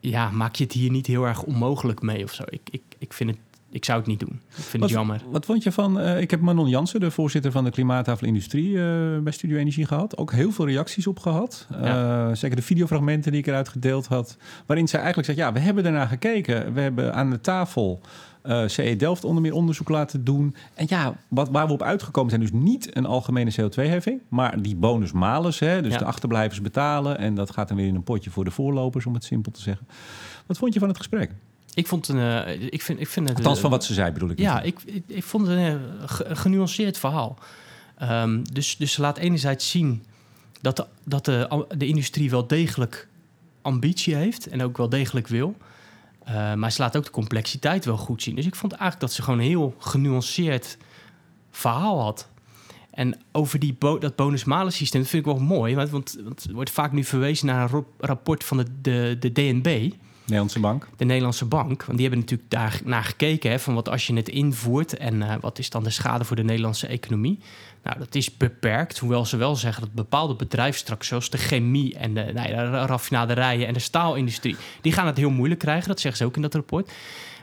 ja, 0.00 0.30
maak 0.30 0.54
je 0.56 0.64
het 0.64 0.72
hier 0.72 0.90
niet 0.90 1.06
heel 1.06 1.24
erg 1.26 1.42
onmogelijk 1.42 2.02
mee 2.02 2.24
of 2.24 2.32
zo. 2.32 2.42
Ik, 2.48 2.60
ik, 2.70 2.82
ik, 2.98 3.12
vind 3.12 3.30
het, 3.30 3.38
ik 3.74 3.84
zou 3.84 3.98
het 3.98 4.06
niet 4.06 4.20
doen. 4.20 4.40
Ik 4.48 4.54
vind 4.54 4.72
Wat, 4.72 4.82
het 4.82 4.90
jammer. 4.90 5.22
wat 5.30 5.44
vond 5.44 5.62
je 5.62 5.72
van, 5.72 6.00
eh, 6.00 6.20
ik 6.20 6.30
heb 6.30 6.40
Manon 6.40 6.68
Jansen, 6.68 7.00
de 7.00 7.10
voorzitter 7.10 7.52
van 7.52 7.64
de 7.64 7.70
Klimaattafel 7.70 8.26
Industrie 8.26 8.78
eh, 8.78 9.18
bij 9.22 9.32
Studio 9.32 9.56
Energie 9.56 9.86
gehad. 9.86 10.16
Ook 10.16 10.32
heel 10.32 10.52
veel 10.52 10.66
reacties 10.66 11.06
op 11.06 11.18
gehad. 11.18 11.66
Eh, 11.82 12.28
zeker 12.32 12.56
de 12.56 12.62
videofragmenten 12.62 13.30
die 13.30 13.40
ik 13.40 13.46
eruit 13.46 13.68
gedeeld 13.68 14.06
had. 14.06 14.36
Waarin 14.66 14.88
zij 14.88 14.98
eigenlijk 14.98 15.28
zegt, 15.28 15.40
ja, 15.40 15.52
we 15.52 15.58
hebben 15.58 15.84
ernaar 15.84 16.06
gekeken. 16.06 16.74
We 16.74 16.80
hebben 16.80 17.14
aan 17.14 17.30
de 17.30 17.40
tafel 17.40 18.00
CE 18.66 18.94
Delft 18.98 19.24
onder 19.24 19.42
meer 19.42 19.52
onderzoek 19.54 19.88
laten 19.88 20.24
doen. 20.24 20.54
En 20.74 20.86
ja, 20.88 21.14
wat, 21.28 21.48
waar 21.48 21.66
we 21.66 21.72
op 21.72 21.82
uitgekomen 21.82 22.30
zijn, 22.30 22.42
dus 22.42 22.52
niet 22.52 22.96
een 22.96 23.06
algemene 23.06 23.52
CO2-heffing, 23.60 24.20
maar 24.28 24.62
die 24.62 24.76
bonus-malus, 24.76 25.58
hè, 25.58 25.82
dus 25.82 25.92
Ja. 25.92 25.98
de 25.98 26.04
achterblijvers 26.04 26.60
betalen. 26.60 27.18
En 27.18 27.34
dat 27.34 27.50
gaat 27.50 27.68
dan 27.68 27.76
weer 27.76 27.86
in 27.86 27.94
een 27.94 28.02
potje 28.02 28.30
voor 28.30 28.44
de 28.44 28.50
voorlopers, 28.50 29.06
om 29.06 29.14
het 29.14 29.24
simpel 29.24 29.52
te 29.52 29.60
zeggen. 29.60 29.86
Wat 30.46 30.58
vond 30.58 30.72
je 30.74 30.78
van 30.80 30.88
het 30.88 30.96
gesprek? 30.96 31.30
Ik 31.74 31.86
vond 31.86 32.06
het 32.06 32.16
een. 32.16 32.44
eh, 32.44 32.62
ik 32.70 32.82
vind, 32.82 33.00
ik 33.00 33.08
vind 33.08 33.28
het. 33.28 33.36
Althans, 33.36 33.56
eh, 33.56 33.62
van 33.62 33.70
wat 33.70 33.84
ze 33.84 33.94
zei 33.94 34.10
bedoel 34.12 34.30
ik. 34.30 34.38
Ja, 34.38 34.60
ik, 34.60 34.78
ik, 34.84 35.02
ik 35.06 35.22
vond 35.24 35.46
het 35.46 35.56
een 35.58 35.80
eh, 36.00 36.36
genuanceerd 36.36 36.98
verhaal. 36.98 37.38
Ehm, 37.98 38.42
dus, 38.52 38.76
dus 38.76 38.92
ze 38.92 39.00
laat 39.00 39.18
enerzijds 39.18 39.70
zien 39.70 40.04
dat, 40.60 40.76
de, 40.76 40.86
dat 41.04 41.24
de, 41.24 41.66
de 41.76 41.86
industrie 41.86 42.30
wel 42.30 42.46
degelijk 42.46 43.08
ambitie 43.62 44.14
heeft 44.14 44.46
en 44.46 44.62
ook 44.62 44.76
wel 44.76 44.88
degelijk 44.88 45.28
wil. 45.28 45.56
Eh, 46.24 46.54
maar 46.54 46.72
ze 46.72 46.82
laat 46.82 46.96
ook 46.96 47.04
de 47.04 47.10
complexiteit 47.10 47.84
wel 47.84 47.96
goed 47.96 48.22
zien. 48.22 48.34
Dus 48.34 48.46
ik 48.46 48.54
vond 48.54 48.72
eigenlijk 48.72 49.00
dat 49.00 49.12
ze 49.12 49.22
gewoon 49.22 49.38
een 49.38 49.46
heel 49.46 49.74
genuanceerd 49.78 50.76
verhaal 51.50 52.00
had. 52.02 52.28
En 52.90 53.20
over 53.32 53.58
die 53.58 53.76
bo 53.78 53.98
dat 53.98 54.16
bonus-malus 54.16 54.76
systeem, 54.76 55.00
dat 55.00 55.10
vind 55.10 55.26
ik 55.26 55.32
wel 55.32 55.42
mooi. 55.42 55.74
Want, 55.74 55.90
want, 55.90 56.16
want 56.24 56.44
er 56.44 56.54
wordt 56.54 56.70
vaak 56.70 56.92
nu 56.92 57.04
verwezen 57.04 57.46
naar 57.46 57.72
een 57.72 57.84
rapport 57.98 58.44
van 58.44 58.56
de, 58.56 58.66
de, 58.80 59.16
de 59.20 59.32
DNB 59.32 59.92
Nederlandse 60.24 60.60
bank. 60.60 60.88
de 60.96 61.04
Nederlandse 61.04 61.44
bank. 61.44 61.84
Want 61.84 61.98
die 61.98 62.08
hebben 62.08 62.18
natuurlijk 62.18 62.50
daar 62.50 62.80
naar 62.84 63.04
gekeken. 63.04 63.50
Hè, 63.50 63.58
van 63.58 63.74
wat 63.74 63.88
als 63.88 64.06
je 64.06 64.14
het 64.14 64.28
invoert 64.28 64.96
en 64.96 65.22
eh, 65.22 65.34
wat 65.40 65.58
is 65.58 65.70
dan 65.70 65.84
de 65.84 65.90
schade 65.90 66.24
voor 66.24 66.36
de 66.36 66.44
Nederlandse 66.44 66.86
economie. 66.86 67.38
Nou, 67.82 67.98
dat 67.98 68.14
is 68.14 68.36
beperkt. 68.36 68.98
Hoewel 68.98 69.26
ze 69.26 69.36
wel 69.36 69.56
zeggen 69.56 69.82
dat 69.82 69.92
bepaalde 69.92 70.34
bedrijven 70.34 70.80
straks, 70.80 71.06
zoals 71.06 71.30
de 71.30 71.38
chemie 71.38 71.96
en 71.96 72.14
de, 72.14 72.30
nou 72.34 72.48
de 72.48 72.86
raffinaderijen 72.86 73.66
en 73.66 73.72
de 73.74 73.80
staalindustrie, 73.80 74.56
die 74.80 74.92
gaan 74.92 75.06
het 75.06 75.16
heel 75.16 75.30
moeilijk 75.30 75.60
krijgen. 75.60 75.88
Dat 75.88 76.00
zeggen 76.00 76.20
ze 76.20 76.26
ook 76.26 76.36
in 76.36 76.42
dat 76.42 76.54
rapport. 76.54 76.92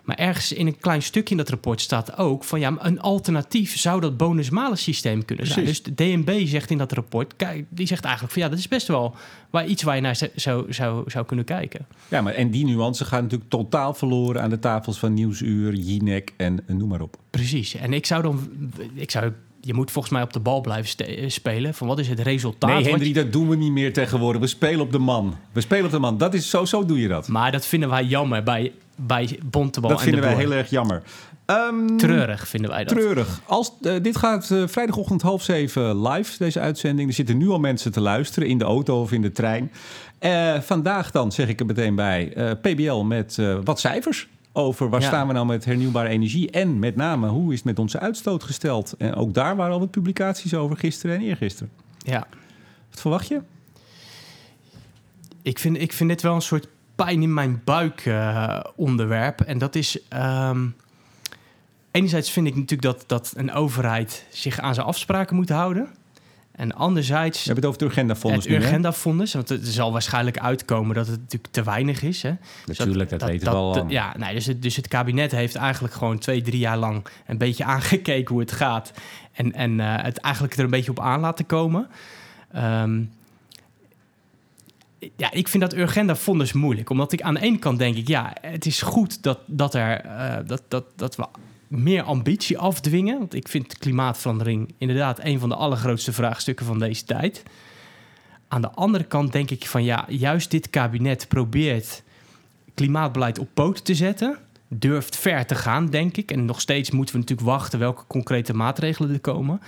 Maar 0.03 0.15
ergens 0.15 0.51
in 0.51 0.67
een 0.67 0.79
klein 0.79 1.01
stukje 1.01 1.31
in 1.31 1.37
dat 1.37 1.49
rapport 1.49 1.81
staat 1.81 2.17
ook 2.17 2.43
van 2.43 2.59
ja, 2.59 2.75
een 2.79 3.01
alternatief 3.01 3.77
zou 3.77 4.01
dat 4.01 4.17
bonus-malus 4.17 4.83
systeem 4.83 5.25
kunnen 5.25 5.47
zijn. 5.47 5.59
Precies. 5.59 5.83
Dus 5.83 5.95
de 5.95 6.03
DNB 6.03 6.47
zegt 6.47 6.69
in 6.69 6.77
dat 6.77 6.91
rapport, 6.91 7.35
kijk, 7.35 7.65
die 7.69 7.87
zegt 7.87 8.03
eigenlijk 8.03 8.33
van 8.33 8.41
ja, 8.41 8.49
dat 8.49 8.57
is 8.57 8.67
best 8.67 8.87
wel 8.87 9.15
waar, 9.49 9.67
iets 9.67 9.83
waar 9.83 9.95
je 9.95 10.01
naar 10.01 10.19
zou, 10.35 10.73
zou, 10.73 11.09
zou 11.09 11.25
kunnen 11.25 11.45
kijken. 11.45 11.85
Ja, 12.07 12.21
maar 12.21 12.33
en 12.33 12.51
die 12.51 12.65
nuance 12.65 13.05
gaat 13.05 13.21
natuurlijk 13.21 13.49
totaal 13.49 13.93
verloren 13.93 14.41
aan 14.41 14.49
de 14.49 14.59
tafels 14.59 14.99
van 14.99 15.13
Nieuwsuur, 15.13 15.73
Jinek 15.73 16.33
en 16.37 16.59
eh, 16.67 16.75
noem 16.75 16.89
maar 16.89 17.01
op. 17.01 17.17
Precies. 17.29 17.75
En 17.75 17.93
ik 17.93 18.05
zou 18.05 18.21
dan, 18.21 18.49
ik 18.93 19.11
zou, 19.11 19.31
je 19.61 19.73
moet 19.73 19.91
volgens 19.91 20.13
mij 20.13 20.23
op 20.23 20.33
de 20.33 20.39
bal 20.39 20.61
blijven 20.61 21.07
eh, 21.07 21.29
spelen. 21.29 21.73
Van 21.73 21.87
wat 21.87 21.99
is 21.99 22.07
het 22.07 22.19
resultaat? 22.19 22.69
nee, 22.69 22.89
Hendry, 22.89 23.13
dat 23.13 23.31
doen 23.31 23.49
we 23.49 23.55
niet 23.55 23.71
meer 23.71 23.93
tegenwoordig. 23.93 24.41
We 24.41 24.47
spelen 24.47 24.79
op 24.79 24.91
de 24.91 24.99
man. 24.99 25.35
We 25.51 25.61
spelen 25.61 25.85
op 25.85 25.91
de 25.91 25.99
man. 25.99 26.17
Dat 26.17 26.33
is 26.33 26.49
zo, 26.49 26.65
zo 26.65 26.85
doe 26.85 26.99
je 26.99 27.07
dat. 27.07 27.27
Maar 27.27 27.51
dat 27.51 27.65
vinden 27.65 27.89
wij 27.89 28.03
jammer 28.03 28.43
bij, 28.43 28.71
bij 29.07 29.39
Bontebal 29.43 29.89
dat 29.89 29.99
en 29.99 30.03
vinden 30.03 30.21
de 30.21 30.27
wij 30.27 30.37
heel 30.37 30.53
erg 30.53 30.69
jammer. 30.69 31.01
Ehm, 31.45 31.97
Treurig 31.97 32.47
vinden 32.47 32.69
wij 32.69 32.83
dat. 32.83 32.97
Treurig. 32.97 33.41
Als, 33.45 33.73
eh, 33.81 33.93
dit 34.01 34.17
gaat 34.17 34.51
eh, 34.51 34.63
vrijdagochtend 34.67 35.21
half 35.21 35.43
zeven 35.43 36.07
live, 36.07 36.37
deze 36.37 36.59
uitzending. 36.59 37.09
Er 37.09 37.15
zitten 37.15 37.37
nu 37.37 37.49
al 37.49 37.59
mensen 37.59 37.91
te 37.91 38.01
luisteren 38.01 38.47
in 38.47 38.57
de 38.57 38.63
auto 38.63 39.01
of 39.01 39.11
in 39.11 39.21
de 39.21 39.31
trein. 39.31 39.71
Eh, 40.19 40.59
vandaag 40.59 41.11
dan, 41.11 41.31
zeg 41.31 41.47
ik 41.47 41.59
er 41.59 41.65
meteen 41.65 41.95
bij, 41.95 42.33
PBL 42.61 43.01
met 43.01 43.37
wat 43.63 43.79
cijfers 43.79 44.27
over 44.53 44.89
waar 44.89 45.01
Ja. 45.01 45.07
staan 45.07 45.27
we 45.27 45.33
nou 45.33 45.45
met 45.45 45.65
hernieuwbare 45.65 46.09
energie. 46.09 46.51
En 46.51 46.79
met 46.79 46.95
name, 46.95 47.27
hoe 47.27 47.51
is 47.51 47.57
het 47.57 47.65
met 47.65 47.79
onze 47.79 47.99
uitstoot 47.99 48.43
gesteld? 48.43 48.95
En 48.97 49.15
ook 49.15 49.33
daar 49.33 49.55
waren 49.55 49.73
al 49.73 49.79
wat 49.79 49.91
publicaties 49.91 50.53
over 50.53 50.77
gisteren 50.77 51.15
en 51.15 51.21
eergisteren. 51.21 51.71
Ja. 51.97 52.27
Wat 52.89 53.01
verwacht 53.01 53.27
je? 53.27 53.41
Ik 55.41 55.59
vind, 55.59 55.81
ik 55.81 55.93
vind 55.93 56.09
dit 56.09 56.21
wel 56.21 56.35
een 56.35 56.41
soort 56.41 56.67
pijn 57.05 57.21
in 57.21 57.33
mijn 57.33 57.61
buik 57.63 58.09
onderwerp. 58.75 59.41
En 59.41 59.57
dat 59.57 59.75
is... 59.75 59.99
ehm, 60.07 60.67
enerzijds 61.91 62.31
vind 62.31 62.47
ik 62.47 62.55
natuurlijk 62.55 62.81
dat, 62.81 63.03
dat 63.07 63.33
een 63.35 63.53
overheid 63.53 64.25
zich 64.29 64.59
aan 64.59 64.73
zijn 64.73 64.87
afspraken 64.87 65.35
moet 65.35 65.49
houden. 65.49 65.87
En 66.51 66.73
anderzijds... 66.73 67.37
We 67.37 67.45
hebben 67.45 67.63
het 67.63 67.73
over 67.73 67.81
het 67.81 67.89
Urgenda-fonds 67.91 68.45
het? 68.45 68.53
Urgenda-fonds, 68.53 69.33
want 69.33 69.49
het 69.49 69.67
zal 69.67 69.91
waarschijnlijk 69.91 70.37
uitkomen 70.37 70.95
dat 70.95 71.07
het 71.07 71.19
natuurlijk 71.19 71.53
te 71.53 71.63
weinig 71.63 72.01
is. 72.01 72.21
Hè? 72.21 72.33
Dus 72.65 72.77
Natuurlijk, 72.77 73.09
dat, 73.09 73.23
weten 73.23 73.51
we 73.51 73.57
al. 73.57 73.85
Ja, 73.87 74.13
nee, 74.17 74.33
dus, 74.33 74.45
het, 74.45 74.61
dus 74.61 74.75
het 74.75 74.87
kabinet 74.87 75.31
heeft 75.31 75.55
eigenlijk 75.55 75.93
gewoon 75.93 76.19
twee, 76.19 76.41
drie 76.41 76.59
jaar 76.59 76.77
lang 76.77 77.05
een 77.25 77.37
beetje 77.37 77.63
aangekeken 77.75 78.31
hoe 78.31 78.41
het 78.41 78.51
gaat. 78.51 78.91
En, 79.33 79.53
en 79.53 79.79
eh, 79.79 80.03
het 80.03 80.17
eigenlijk 80.17 80.57
er 80.57 80.63
een 80.63 80.69
beetje 80.69 80.91
op 80.91 80.99
aan 80.99 81.19
laten 81.19 81.45
komen. 81.45 81.87
Ehm, 82.51 83.03
ja, 85.15 85.31
ik 85.31 85.47
vind 85.47 85.63
dat 85.63 85.75
Urgenda-fonds 85.75 86.53
moeilijk. 86.53 86.89
Omdat 86.89 87.11
ik 87.11 87.21
aan 87.21 87.33
de 87.33 87.39
ene 87.39 87.59
kant 87.59 87.79
denk 87.79 87.95
ik, 87.95 88.07
ja, 88.07 88.33
het 88.41 88.65
is 88.65 88.81
goed 88.81 89.23
dat, 89.23 89.39
dat, 89.45 89.73
er, 89.73 89.99
eh, 89.99 90.37
dat, 90.47 90.63
dat, 90.67 90.85
dat 90.95 91.15
we 91.15 91.25
meer 91.67 92.03
ambitie 92.03 92.57
afdwingen. 92.57 93.17
Want 93.17 93.33
ik 93.33 93.47
vind 93.47 93.77
klimaatverandering 93.77 94.73
inderdaad 94.77 95.19
een 95.23 95.39
van 95.39 95.49
de 95.49 95.55
allergrootste 95.55 96.13
vraagstukken 96.13 96.65
van 96.65 96.79
deze 96.79 97.03
tijd. 97.03 97.43
Aan 98.47 98.61
de 98.61 98.71
andere 98.71 99.03
kant 99.03 99.31
denk 99.31 99.51
ik 99.51 99.65
van 99.65 99.83
ja, 99.83 100.05
juist 100.07 100.51
dit 100.51 100.69
kabinet 100.69 101.27
probeert 101.27 102.03
klimaatbeleid 102.73 103.39
op 103.39 103.49
poten 103.53 103.83
te 103.83 103.95
zetten. 103.95 104.37
Durft 104.67 105.15
ver 105.17 105.45
te 105.45 105.55
gaan, 105.55 105.89
denk 105.89 106.17
ik. 106.17 106.31
En 106.31 106.45
nog 106.45 106.61
steeds 106.61 106.91
moeten 106.91 107.15
we 107.15 107.21
natuurlijk 107.21 107.47
wachten 107.47 107.79
welke 107.79 108.03
concrete 108.07 108.53
maatregelen 108.53 109.13
er 109.13 109.19
komen. 109.19 109.61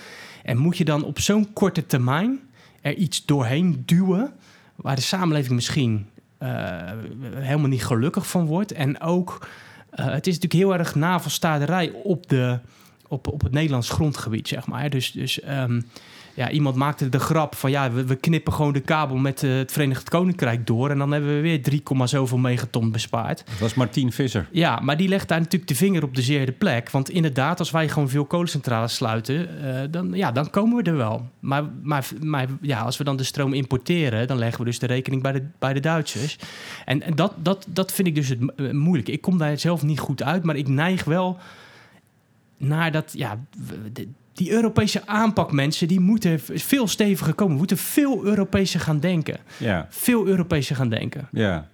En 0.44 0.58
moet 0.58 0.78
je 0.78 0.86
dan 0.86 1.04
op 1.04 1.20
zo'n 1.20 1.54
korte 1.54 1.86
termijn 1.86 2.40
er 2.82 2.96
iets 2.96 3.26
doorheen 3.26 3.84
duwen 3.86 4.34
waar 4.76 4.96
de 4.96 5.02
samenleving 5.02 5.56
misschien 5.56 6.08
eh, 6.38 6.92
helemaal 7.34 7.68
niet 7.68 7.86
gelukkig 7.86 8.28
van 8.28 8.46
wordt. 8.46 8.72
En 8.72 9.02
ook, 9.02 9.48
eh, 9.90 10.06
het 10.06 10.28
is 10.28 10.34
natuurlijk 10.34 10.64
heel 10.64 10.78
erg 10.78 10.96
navelstaarderij 10.96 11.92
op, 11.92 12.30
de, 12.30 12.60
op, 13.08 13.28
op 13.28 13.42
het 13.42 13.52
Nederlands 13.52 13.90
grondgebied, 13.90 14.48
zeg 14.48 14.68
maar. 14.68 14.90
Dus, 14.90 15.12
dus 15.12 15.40
ehm, 15.40 15.82
ja, 16.36 16.50
iemand 16.50 16.76
maakte 16.76 17.10
de 17.10 17.20
grap 17.20 17.56
van 17.56 17.72
ja, 17.72 17.92
we, 17.92 18.06
we 18.06 18.16
knippen 18.16 18.54
gewoon 18.54 18.74
de 18.74 18.80
kabel 18.80 19.18
met 19.18 19.44
eh, 19.44 19.56
het 19.56 19.72
Verenigd 19.72 20.10
Koninkrijk 20.10 20.68
door. 20.68 20.90
En 20.90 20.98
dan 20.98 21.12
hebben 21.12 21.36
we 21.36 21.42
weer 21.42 21.62
3, 21.62 21.82
zoveel 22.04 22.38
megaton 22.38 22.92
bespaard. 22.92 23.44
Dat 23.46 23.60
was 23.60 23.74
Martien 23.74 24.12
Visser. 24.12 24.48
Ja, 24.52 24.80
maar 24.80 24.98
die 24.98 25.08
legt 25.08 25.28
daar 25.28 25.40
natuurlijk 25.40 25.68
de 25.68 25.76
vinger 25.76 26.04
op 26.04 26.16
de 26.16 26.22
zeerde 26.22 26.52
plek. 26.52 26.90
Want 26.90 27.10
inderdaad, 27.10 27.60
als 27.60 27.72
wij 27.72 27.90
gewoon 27.90 28.10
veel 28.10 28.26
kolencentrales 28.26 28.96
sluiten, 28.96 29.64
eh, 29.64 29.82
dan, 29.92 30.14
ja, 30.14 30.32
dan 30.32 30.50
komen 30.50 30.84
we 30.84 30.90
er 30.90 30.98
wel. 30.98 31.30
Maar, 31.40 31.64
maar, 31.84 32.08
maar 32.22 32.48
ja, 32.62 32.82
als 32.82 32.98
we 32.98 33.04
dan 33.04 33.18
de 33.18 33.24
stroom 33.24 33.54
importeren, 33.54 34.28
dan 34.28 34.38
leggen 34.38 34.60
we 34.60 34.66
dus 34.66 34.80
de 34.80 34.88
rekening 34.88 35.22
bij 35.22 35.32
de, 35.32 35.48
bij 35.60 35.74
de 35.74 35.80
Duitsers. 35.80 36.38
En, 36.86 37.02
en 37.02 37.16
dat, 37.16 37.34
dat, 37.38 37.66
dat 37.70 37.92
vind 37.92 38.08
ik 38.08 38.16
dus 38.16 38.30
het 38.30 38.40
eh, 38.56 38.72
moeilijke. 38.72 39.12
Ik 39.12 39.22
kom 39.22 39.38
daar 39.38 39.60
zelf 39.60 39.84
niet 39.84 40.00
goed 40.00 40.24
uit, 40.24 40.44
maar 40.44 40.56
ik 40.56 40.68
neig 40.68 41.04
wel 41.04 41.38
naar 42.58 42.92
dat, 42.92 43.14
ja, 43.18 43.40
die 44.34 44.52
Europese 44.52 45.08
aanpak, 45.08 45.52
mensen, 45.52 45.88
die 45.88 46.00
moeten 46.00 46.40
veel 46.54 46.88
steviger 46.88 47.34
komen. 47.34 47.54
We 47.54 47.60
moeten 47.60 47.78
veel 47.78 48.26
Europese 48.26 48.80
gaan 48.80 49.00
denken. 49.00 49.38
Ja. 49.58 49.88
Veel 49.90 50.28
Europese 50.28 50.76
gaan 50.76 50.90
denken. 50.90 51.28
Ja. 51.32 51.68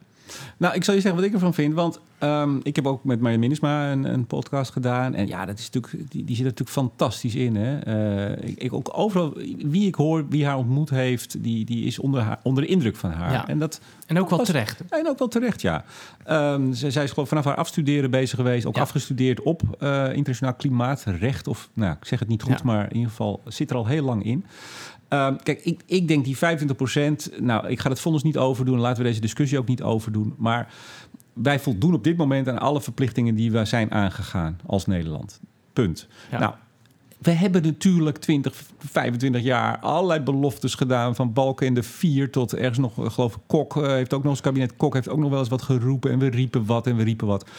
Nou, 0.58 0.76
ik 0.76 0.84
zal 0.84 0.94
je 0.94 1.02
zeggen 1.02 1.20
wat 1.20 1.30
ik 1.30 1.36
ervan 1.36 1.54
vind. 1.54 1.74
Want 1.74 2.00
ehm, 2.20 2.58
ik 2.64 2.76
heb 2.76 2.88
ook 2.88 3.04
met 3.04 3.22
Marja 3.22 3.38
Minnesma 3.38 3.92
een, 3.92 4.04
een 4.14 4.26
podcast 4.26 4.72
gedaan. 4.72 5.14
En 5.14 5.28
ja, 5.28 5.46
dat 5.46 5.60
is 5.60 5.70
natuurlijk, 5.70 6.12
die, 6.12 6.24
die 6.24 6.36
zit 6.36 6.46
er 6.46 6.52
natuurlijk 6.52 6.78
fantastisch 6.78 7.36
in. 7.36 7.56
Hè? 7.56 7.80
Eh, 7.80 8.50
ik, 8.50 8.58
ik 8.58 8.74
ook 8.74 8.90
overal, 8.92 9.34
wie 9.58 9.88
ik 9.88 9.96
hoor, 9.96 10.26
wie 10.30 10.46
haar 10.46 10.58
ontmoet 10.58 10.90
heeft, 10.90 11.44
die, 11.44 11.66
die 11.66 11.86
is 11.86 12.00
onder, 12.00 12.22
haar, 12.22 12.40
onder 12.44 12.64
de 12.64 12.70
indruk 12.70 12.96
van 12.96 13.12
haar. 13.12 13.32
Ja. 13.32 13.48
En 13.48 13.60
dat 13.60 13.82
En 14.08 14.20
ook 14.20 14.30
wel 14.30 14.38
Was- 14.38 14.48
terecht. 14.48 14.82
en 14.90 15.08
ook 15.08 15.20
wel 15.20 15.28
terecht, 15.28 15.62
ja. 15.62 15.84
Ze, 16.74 16.92
zij 16.92 17.04
is 17.04 17.10
gewoon 17.10 17.28
vanaf 17.28 17.46
haar 17.46 17.56
afstuderen 17.56 18.12
bezig 18.12 18.36
geweest. 18.38 18.66
Ook 18.66 18.76
Ja. 18.76 18.82
afgestudeerd 18.82 19.42
op 19.42 19.62
eh, 19.80 20.06
internationaal 20.14 20.54
klimaatrecht. 20.54 21.48
Of, 21.48 21.70
nou, 21.74 21.96
ik 22.02 22.06
zeg 22.06 22.20
het 22.20 22.28
niet 22.28 22.42
goed, 22.42 22.52
Ja. 22.58 22.64
maar 22.64 22.84
in 22.90 22.94
ieder 22.96 23.10
geval 23.10 23.42
zit 23.48 23.70
er 23.70 23.76
al 23.76 23.86
heel 23.88 24.04
lang 24.04 24.24
in. 24.26 24.46
Ehm, 25.08 25.36
kijk, 25.44 25.60
ik, 25.64 25.82
ik 25.86 26.08
denk 26.08 26.26
die 26.26 26.38
25% 26.38 27.40
Nou, 27.40 27.68
ik 27.68 27.80
ga 27.80 27.90
het 27.90 28.00
vonnis 28.00 28.24
niet 28.24 28.38
overdoen. 28.38 28.80
Laten 28.80 29.04
we 29.04 29.10
deze 29.10 29.22
discussie 29.22 29.58
ook 29.60 29.68
niet 29.68 29.82
overdoen. 29.84 30.34
Maar 30.38 30.74
wij 31.42 31.60
voldoen 31.60 31.94
op 31.94 32.04
dit 32.04 32.18
moment 32.18 32.48
aan 32.48 32.60
alle 32.60 32.82
verplichtingen 32.82 33.36
die 33.36 33.52
we 33.52 33.66
zijn 33.66 33.92
aangegaan 33.92 34.60
als 34.66 34.86
Nederland. 34.86 35.40
Punt. 35.74 36.08
Ja. 36.32 36.40
Nou, 36.40 36.54
we 37.20 37.32
hebben 37.32 37.62
natuurlijk 37.64 38.18
20, 38.18 38.64
25 38.78 39.42
jaar 39.42 39.80
allerlei 39.80 40.20
beloftes 40.20 40.76
gedaan. 40.76 41.16
Van 41.16 41.34
Balken 41.34 41.68
in 41.68 41.74
de 41.74 41.84
vier 41.84 42.32
tot 42.32 42.54
ergens 42.54 42.78
nog, 42.78 43.06
eh, 43.06 43.12
geloof 43.12 43.36
ik, 43.36 43.42
Kok 43.48 43.78
eh, 43.78 43.88
heeft 43.88 44.14
ook 44.14 44.24
nog 44.24 44.32
eens 44.32 44.42
kabinet. 44.42 44.76
Kok 44.76 44.94
heeft 44.94 45.10
ook 45.10 45.20
nog 45.20 45.30
wel 45.30 45.40
eens 45.40 45.50
wat 45.50 45.62
geroepen. 45.62 46.12
En 46.12 46.20
we 46.20 46.30
riepen 46.30 46.66
wat 46.66 46.88
en 46.88 46.96
we 46.96 47.04
riepen 47.04 47.28
wat. 47.28 47.50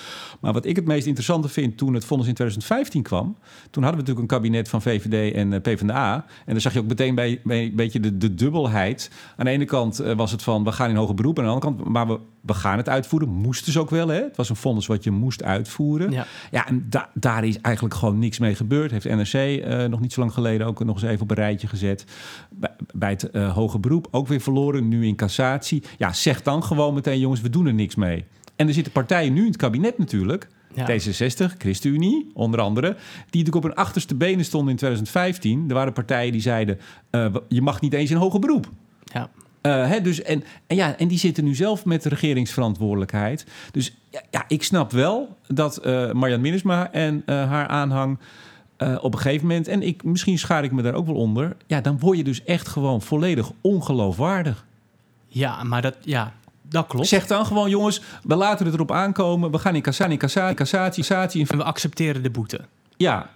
Maar 0.40 0.52
wat 0.52 0.64
ik 0.64 0.76
het 0.76 0.84
meest 0.84 1.06
interessante 1.06 1.48
vind 1.48 1.76
toen 1.76 1.94
het 1.94 2.04
vonnis 2.04 2.26
in 2.26 2.34
2015 2.34 3.02
kwam. 3.02 3.36
Toen 3.70 3.82
hadden 3.82 4.04
we 4.04 4.08
natuurlijk 4.08 4.20
een 4.20 4.38
kabinet 4.38 4.68
van 4.68 4.82
VVD 4.82 5.34
en 5.34 5.52
eh, 5.52 5.60
PvdA. 5.60 6.14
En 6.14 6.52
dan 6.52 6.60
zag 6.60 6.72
je 6.72 6.78
ook 6.78 6.86
meteen 6.86 7.14
bij, 7.14 7.40
bij 7.44 7.64
een 7.64 7.76
beetje 7.76 8.00
de, 8.00 8.16
de 8.16 8.34
dubbelheid. 8.34 9.10
Aan 9.36 9.44
de 9.44 9.50
ene 9.50 9.64
kant 9.64 9.96
was 9.96 10.30
het 10.30 10.42
van 10.42 10.64
we 10.64 10.72
gaan 10.72 10.90
in 10.90 10.96
hoger 10.96 11.14
beroep. 11.14 11.38
En 11.38 11.44
aan 11.44 11.48
de 11.48 11.54
andere 11.54 11.74
kant, 11.74 11.92
maar 11.92 12.06
we, 12.06 12.18
we 12.40 12.54
gaan 12.54 12.76
het 12.76 12.88
uitvoeren. 12.88 13.28
Moesten 13.28 13.72
ze 13.72 13.80
ook 13.80 13.90
wel. 13.90 14.08
Hè? 14.08 14.22
Het 14.22 14.36
was 14.36 14.48
een 14.48 14.56
vonnis 14.56 14.86
wat 14.86 15.04
je 15.04 15.10
moest 15.10 15.42
uitvoeren. 15.42 16.10
Ja. 16.10 16.26
Ja, 16.50 16.66
en 16.66 16.86
da- 16.88 17.10
daar 17.14 17.44
is 17.44 17.60
eigenlijk 17.60 17.94
gewoon 17.94 18.18
niks 18.18 18.38
mee 18.38 18.54
gebeurd. 18.54 18.90
Heeft 18.90 19.04
NRC 19.04 19.32
eh, 19.34 19.84
nog 19.84 20.00
niet 20.00 20.12
zo 20.12 20.20
lang 20.20 20.32
geleden 20.32 20.66
ook 20.66 20.84
nog 20.84 20.94
eens 20.94 21.04
even 21.10 21.22
op 21.22 21.30
een 21.30 21.36
rijtje 21.36 21.66
gezet. 21.66 22.04
Bij, 22.50 22.70
bij 22.94 23.10
het 23.10 23.30
eh 23.30 23.54
hoger 23.54 23.80
beroep 23.80 24.08
ook 24.10 24.28
weer 24.28 24.40
verloren, 24.40 24.88
nu 24.88 25.06
in 25.06 25.16
cassatie. 25.16 25.82
Ja, 25.98 26.12
zeg 26.12 26.42
dan 26.42 26.64
gewoon 26.64 26.94
meteen, 26.94 27.18
jongens, 27.18 27.40
we 27.40 27.50
doen 27.50 27.66
er 27.66 27.74
niks 27.74 27.94
mee. 27.94 28.24
En 28.56 28.66
er 28.68 28.74
zitten 28.74 28.92
partijen 28.92 29.32
nu 29.32 29.40
in 29.40 29.46
het 29.46 29.56
kabinet 29.56 29.98
natuurlijk. 29.98 30.48
Ja. 30.74 30.86
D66, 30.90 31.56
ChristenUnie, 31.58 32.30
onder 32.34 32.60
andere. 32.60 32.86
Die 32.86 32.96
natuurlijk 33.44 33.56
op 33.56 33.62
hun 33.62 33.74
achterste 33.74 34.14
benen 34.14 34.44
stonden 34.44 34.70
in 34.70 34.76
2015. 34.76 35.64
Er 35.68 35.74
waren 35.74 35.92
partijen 35.92 36.32
die 36.32 36.40
zeiden, 36.40 36.78
eh, 37.10 37.34
je 37.48 37.62
mag 37.62 37.80
niet 37.80 37.92
eens 37.92 38.10
in 38.10 38.16
hoger 38.16 38.40
beroep. 38.40 38.68
Ja. 39.04 39.30
Eh, 39.60 39.88
hè, 39.88 40.00
dus, 40.00 40.22
en, 40.22 40.44
en, 40.66 40.76
ja, 40.76 40.96
en 40.96 41.08
die 41.08 41.18
zitten 41.18 41.44
nu 41.44 41.54
zelf 41.54 41.84
met 41.84 42.02
de 42.02 42.08
regeringsverantwoordelijkheid. 42.08 43.46
Dus 43.70 43.96
ja, 44.10 44.20
ja 44.30 44.44
ik 44.48 44.62
snap 44.62 44.92
wel 44.92 45.36
dat 45.46 45.76
eh 45.76 46.12
Marjan 46.12 46.40
Minnesma 46.40 46.92
en 46.92 47.22
eh, 47.26 47.48
haar 47.48 47.66
aanhang 47.66 48.18
op 49.00 49.14
een 49.14 49.20
gegeven 49.20 49.46
moment... 49.46 49.68
en 49.68 49.82
ik, 49.82 50.04
misschien 50.04 50.38
schaar 50.38 50.64
ik 50.64 50.72
me 50.72 50.82
daar 50.82 50.94
ook 50.94 51.06
wel 51.06 51.14
onder... 51.14 51.56
ja, 51.66 51.80
dan 51.80 51.98
word 51.98 52.16
je 52.16 52.24
dus 52.24 52.44
echt 52.44 52.68
gewoon 52.68 53.02
volledig 53.02 53.52
ongeloofwaardig. 53.60 54.64
ja, 55.28 55.62
maar 55.62 55.82
dat, 55.82 55.96
ja, 56.00 56.32
dat 56.62 56.86
klopt. 56.86 57.06
Zeg 57.06 57.26
dan 57.26 57.46
gewoon, 57.46 57.70
jongens, 57.70 58.02
we 58.22 58.34
laten 58.36 58.66
het 58.66 58.74
erop 58.74 58.92
aankomen. 58.92 59.50
We 59.50 59.58
gaan 59.58 59.74
in 59.74 59.82
cassatie, 59.82 60.16
cassatie, 60.16 60.56
cassatie, 60.56 61.04
cassatie. 61.04 61.46
En 61.48 61.56
we 61.56 61.64
accepteren 61.64 62.22
de 62.22 62.30
boete. 62.30 62.60
Ja, 62.96 63.30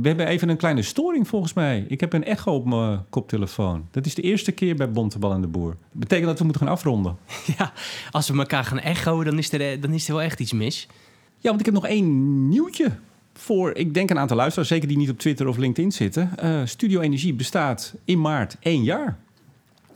we 0.00 0.08
hebben 0.08 0.26
even 0.26 0.48
een 0.48 0.56
kleine 0.56 0.82
storing 0.82 1.28
volgens 1.28 1.52
mij. 1.52 1.84
Ik 1.88 2.00
heb 2.00 2.12
een 2.12 2.24
echo 2.24 2.54
op 2.54 2.64
mijn 2.64 3.04
koptelefoon. 3.10 3.88
Dat 3.90 4.06
is 4.06 4.14
de 4.14 4.22
eerste 4.22 4.52
keer 4.52 4.76
bij 4.76 4.90
Bontebal 4.90 5.32
en 5.32 5.40
de 5.40 5.46
Boer. 5.46 5.70
Dat 5.70 5.78
betekent 6.00 6.26
dat 6.26 6.38
we 6.38 6.44
moeten 6.44 6.62
gaan 6.62 6.72
afronden. 6.72 7.16
Ja, 7.58 7.72
als 8.10 8.28
we 8.28 8.38
elkaar 8.38 8.64
gaan 8.64 8.78
echoen, 8.78 9.24
dan 9.24 9.38
is, 9.38 9.52
er, 9.52 9.60
eh, 9.60 9.80
dan 9.80 9.92
is 9.92 10.08
er 10.08 10.14
wel 10.14 10.22
echt 10.22 10.40
iets 10.40 10.52
mis. 10.52 10.86
Ja, 11.38 11.48
want 11.48 11.60
ik 11.60 11.66
heb 11.66 11.74
nog 11.74 11.86
één 11.86 12.48
nieuwtje 12.48 12.92
voor, 13.32 13.74
ik 13.74 13.94
denk 13.94 14.10
een 14.10 14.18
aantal 14.18 14.36
luisteraars, 14.36 14.68
zeker 14.68 14.88
die 14.88 14.96
niet 14.96 15.10
op 15.10 15.18
Twitter 15.18 15.46
of 15.46 15.56
LinkedIn 15.56 15.92
zitten. 15.92 16.30
Eh, 16.36 16.60
Studio 16.64 17.00
Energie 17.00 17.34
bestaat 17.34 17.94
in 18.04 18.20
maart 18.20 18.56
één 18.60 18.82
jaar. 18.82 19.18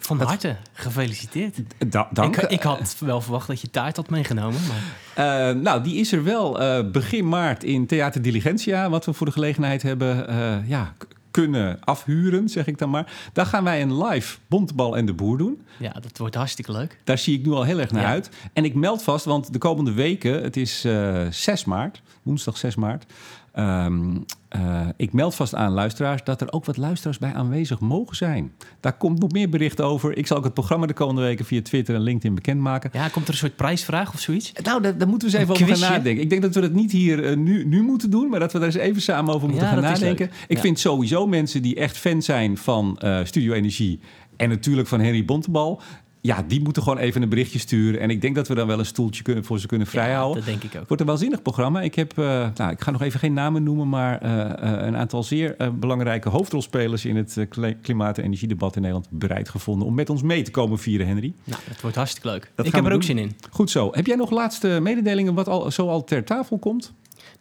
Van 0.03 0.19
Dat- 0.19 0.29
harte, 0.29 0.57
gefeliciteerd. 0.73 1.57
Da 1.87 2.09
dank. 2.13 2.37
Ik, 2.37 2.51
ik 2.51 2.63
had 2.63 2.97
wel 2.99 3.21
verwacht 3.21 3.47
dat 3.47 3.61
je 3.61 3.71
taart 3.71 3.97
had 3.97 4.11
meegenomen. 4.11 4.61
Maar 4.69 4.83
Eh, 5.15 5.55
nou, 5.55 5.83
die 5.83 5.97
is 5.97 6.13
er 6.13 6.25
wel 6.25 6.61
eh, 6.61 6.91
begin 6.91 7.29
maart 7.29 7.65
in 7.65 7.87
Theater 7.87 8.23
Diligentia, 8.23 8.91
wat 8.91 9.05
we 9.05 9.13
voor 9.13 9.27
de 9.27 9.33
gelegenheid 9.33 9.83
hebben 9.83 10.29
eh, 10.29 10.69
ja, 10.69 10.93
kunnen 11.31 11.79
afhuren, 11.85 12.49
zeg 12.49 12.67
ik 12.67 12.79
dan 12.79 12.91
maar. 12.91 13.13
Daar 13.33 13.47
gaan 13.47 13.65
wij 13.65 13.83
een 13.83 14.03
live 14.05 14.39
Bontebal 14.47 14.97
en 14.97 15.07
de 15.07 15.13
Boer 15.15 15.39
doen. 15.39 15.63
ja, 15.79 15.93
dat 15.93 16.19
wordt 16.19 16.35
hartstikke 16.35 16.73
leuk. 16.73 16.99
Daar 17.05 17.19
zie 17.19 17.39
ik 17.39 17.45
nu 17.47 17.53
al 17.53 17.63
heel 17.63 17.81
erg 17.81 17.91
naar 17.91 18.03
Ja. 18.03 18.09
uit. 18.09 18.31
En 18.53 18.65
ik 18.65 18.75
meld 18.75 19.03
vast, 19.03 19.25
want 19.25 19.53
de 19.53 19.59
komende 19.59 19.93
weken, 19.93 20.43
het 20.43 20.57
is 20.57 20.85
eh 20.85 21.27
6 21.31 21.65
maart, 21.65 22.03
woensdag 22.23 22.57
6 22.57 22.75
maart. 22.75 23.05
Ehm, 23.53 24.17
eh, 24.49 24.81
ik 24.97 25.13
meld 25.13 25.35
vast 25.35 25.55
aan 25.55 25.73
luisteraars 25.73 26.25
dat 26.25 26.41
er 26.41 26.53
ook 26.53 26.65
wat 26.65 26.77
luisteraars 26.77 27.19
bij 27.19 27.33
aanwezig 27.35 27.81
mogen 27.81 28.17
zijn. 28.17 28.53
Daar 28.81 28.93
komt 28.97 29.19
nog 29.21 29.33
meer 29.33 29.49
bericht 29.49 29.81
over. 29.81 30.17
Ik 30.17 30.27
zal 30.27 30.37
ook 30.37 30.45
het 30.45 30.55
programma 30.55 30.87
de 30.87 30.93
komende 30.93 31.21
weken 31.23 31.45
via 31.45 31.63
Twitter 31.63 31.95
en 31.95 32.01
LinkedIn 32.01 32.35
bekendmaken. 32.35 32.91
Ja, 32.93 33.09
komt 33.09 33.27
er 33.27 33.33
een 33.33 33.39
soort 33.39 33.57
prijsvraag 33.57 34.13
of 34.15 34.21
zoiets? 34.21 34.53
Nou, 34.63 34.83
daar, 34.83 34.99
daar 34.99 35.09
moeten 35.09 35.29
we 35.31 35.35
eens 35.35 35.43
even 35.45 35.57
Een 35.57 35.71
over 35.73 35.77
gaan 35.85 35.93
nadenken. 35.93 36.23
Ik 36.23 36.31
denk 36.31 36.43
dat 36.43 36.55
we 36.55 36.61
dat 36.61 36.73
niet 36.73 36.93
hier 36.93 37.25
eh, 37.25 37.37
nu, 37.37 37.65
nu 37.65 37.83
moeten 37.83 38.11
doen, 38.11 38.29
maar 38.29 38.41
dat 38.41 38.53
we 38.53 38.59
daar 38.59 38.67
eens 38.69 38.77
even 38.77 39.03
samen 39.03 39.35
over 39.35 39.49
moeten 39.49 39.67
Ja, 39.67 39.73
gaan 39.73 39.83
nadenken. 39.83 40.31
Ik 40.49 40.57
Ja. 40.57 40.63
vind 40.63 40.79
sowieso 40.79 41.27
mensen 41.27 41.63
die 41.63 41.75
echt 41.75 41.97
fan 41.99 42.23
zijn 42.23 42.57
van 42.59 42.99
eh, 42.99 43.19
Studio 43.25 43.53
Energie 43.53 44.01
en 44.37 44.49
natuurlijk 44.49 44.89
van 44.89 45.01
Henry 45.01 45.25
Bontebal. 45.25 45.81
Ja, 46.25 46.45
die 46.49 46.63
moeten 46.63 46.83
gewoon 46.83 46.99
even 46.99 47.23
een 47.23 47.29
berichtje 47.29 47.59
sturen. 47.59 48.01
En 48.01 48.11
ik 48.11 48.21
denk 48.21 48.35
dat 48.35 48.49
we 48.49 48.55
dan 48.55 48.67
wel 48.67 48.79
een 48.79 48.87
stoeltje 48.87 49.23
kunnen, 49.23 49.45
voor 49.45 49.59
ze 49.61 49.67
kunnen 49.67 49.87
Ja, 49.87 49.93
vrijhouden. 49.93 50.37
dat 50.37 50.45
denk 50.45 50.63
ik 50.63 50.81
ook. 50.81 50.87
Wordt 50.89 51.03
een 51.03 51.09
waanzinnig 51.09 51.43
programma. 51.43 51.81
Ik 51.83 51.95
heb, 51.95 52.19
eh, 52.19 52.25
nou, 52.55 52.71
ik 52.71 52.81
ga 52.81 52.91
nog 52.91 53.03
even 53.03 53.19
geen 53.21 53.33
namen 53.33 53.63
noemen, 53.63 53.89
maar 53.89 54.21
eh, 54.21 54.41
eh, 54.51 54.87
een 54.87 54.97
aantal 54.97 55.23
zeer 55.23 55.57
belangrijke 55.79 56.29
hoofdrolspelers 56.29 57.05
in 57.05 57.17
het 57.17 57.47
kli- 57.49 57.77
klimaat- 57.83 58.19
en 58.19 58.25
energiedebat 58.25 58.75
in 58.77 58.83
Nederland 58.83 59.09
bereid 59.11 59.49
gevonden 59.49 59.87
om 59.87 59.95
met 59.95 60.11
ons 60.11 60.23
mee 60.23 60.43
te 60.43 60.51
komen 60.51 60.79
vieren, 60.79 61.07
Henry. 61.07 61.33
Nou, 61.45 61.61
dat 61.69 61.81
wordt 61.81 61.97
hartstikke 61.97 62.29
leuk. 62.29 62.51
Dat 62.55 62.67
ik 62.67 62.73
heb 62.75 62.81
er 62.85 62.93
ook 62.93 62.97
doen. 62.97 63.03
zin 63.17 63.19
in. 63.19 63.33
Goed 63.51 63.71
zo. 63.71 63.89
Heb 63.93 64.07
jij 64.07 64.17
nog 64.17 64.31
laatste 64.31 64.79
mededelingen 64.83 65.35
wat 65.35 65.49
al, 65.49 65.71
zo 65.71 65.89
al 65.89 66.05
ter 66.05 66.25
tafel 66.25 66.59
komt? 66.59 66.93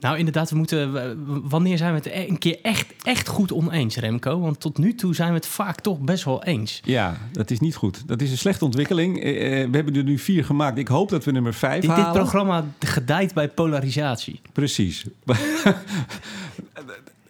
Nou, 0.01 0.17
inderdaad, 0.17 0.49
we 0.49 0.55
moeten. 0.55 1.49
Wanneer 1.49 1.77
zijn 1.77 1.93
we 1.93 2.09
het 2.09 2.29
een 2.29 2.37
keer 2.37 2.59
echt, 2.61 2.93
echt 3.03 3.27
goed 3.27 3.51
oneens, 3.53 3.95
Remco? 3.95 4.39
Want 4.39 4.59
tot 4.59 4.77
nu 4.77 4.95
toe 4.95 5.15
zijn 5.15 5.29
we 5.29 5.35
het 5.35 5.47
vaak 5.47 5.79
toch 5.79 5.99
best 5.99 6.23
wel 6.23 6.43
eens. 6.43 6.81
Ja, 6.83 7.17
dat 7.31 7.51
is 7.51 7.59
niet 7.59 7.75
goed. 7.75 8.07
Dat 8.07 8.21
is 8.21 8.31
een 8.31 8.37
slechte 8.37 8.65
ontwikkeling. 8.65 9.23
Eh, 9.23 9.61
eh, 9.61 9.69
we 9.69 9.75
hebben 9.75 9.95
er 9.95 10.03
nu 10.03 10.17
vier 10.17 10.45
gemaakt. 10.45 10.77
Ik 10.77 10.87
hoop 10.87 11.09
dat 11.09 11.23
we 11.23 11.31
nummer 11.31 11.53
vijf 11.53 11.81
Dit, 11.81 11.89
halen. 11.89 12.05
dit 12.05 12.13
programma 12.13 12.65
gedijt 12.79 13.33
bij 13.33 13.49
polarisatie. 13.49 14.41
Precies. 14.53 15.05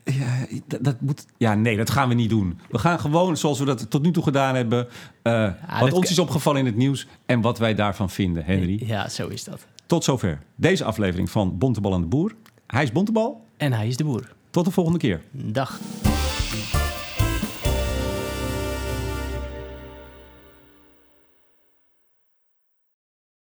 ja, 0.04 0.46
dat, 0.68 0.84
dat 0.84 1.02
moet, 1.02 1.26
ja, 1.38 1.54
nee, 1.56 1.78
dat 1.78 1.90
gaan 1.90 2.08
we 2.10 2.14
niet 2.14 2.30
doen. 2.30 2.60
We 2.70 2.78
gaan 2.78 3.00
gewoon, 3.00 3.38
zoals 3.38 3.60
we 3.60 3.66
dat 3.66 3.90
tot 3.90 4.02
nu 4.04 4.12
toe 4.12 4.24
gedaan 4.24 4.56
hebben... 4.56 4.88
eh, 5.22 5.50
wat 5.80 5.94
ons 5.94 6.12
is 6.12 6.20
opgevallen 6.20 6.60
in 6.60 6.66
het 6.66 6.76
nieuws 6.76 7.08
en 7.26 7.42
wat 7.42 7.60
wij 7.60 7.76
daarvan 7.76 8.10
vinden, 8.10 8.46
Henry. 8.46 8.84
Ja, 8.86 9.10
zo 9.10 9.28
is 9.28 9.44
dat. 9.44 9.66
Tot 9.86 10.04
zover 10.04 10.40
deze 10.56 10.84
aflevering 10.84 11.32
van 11.32 11.58
Bontebal 11.58 11.94
en 11.94 12.02
de 12.02 12.08
Boer. 12.08 12.36
Hij 12.72 12.84
is 12.84 12.92
Bontebal. 12.92 13.46
En 13.58 13.74
hij 13.74 13.88
is 13.88 13.98
de 13.98 14.04
boer. 14.04 14.34
Tot 14.50 14.66
de 14.66 14.72
volgende 14.72 15.00
keer. 15.00 15.22
Dag. 15.32 15.80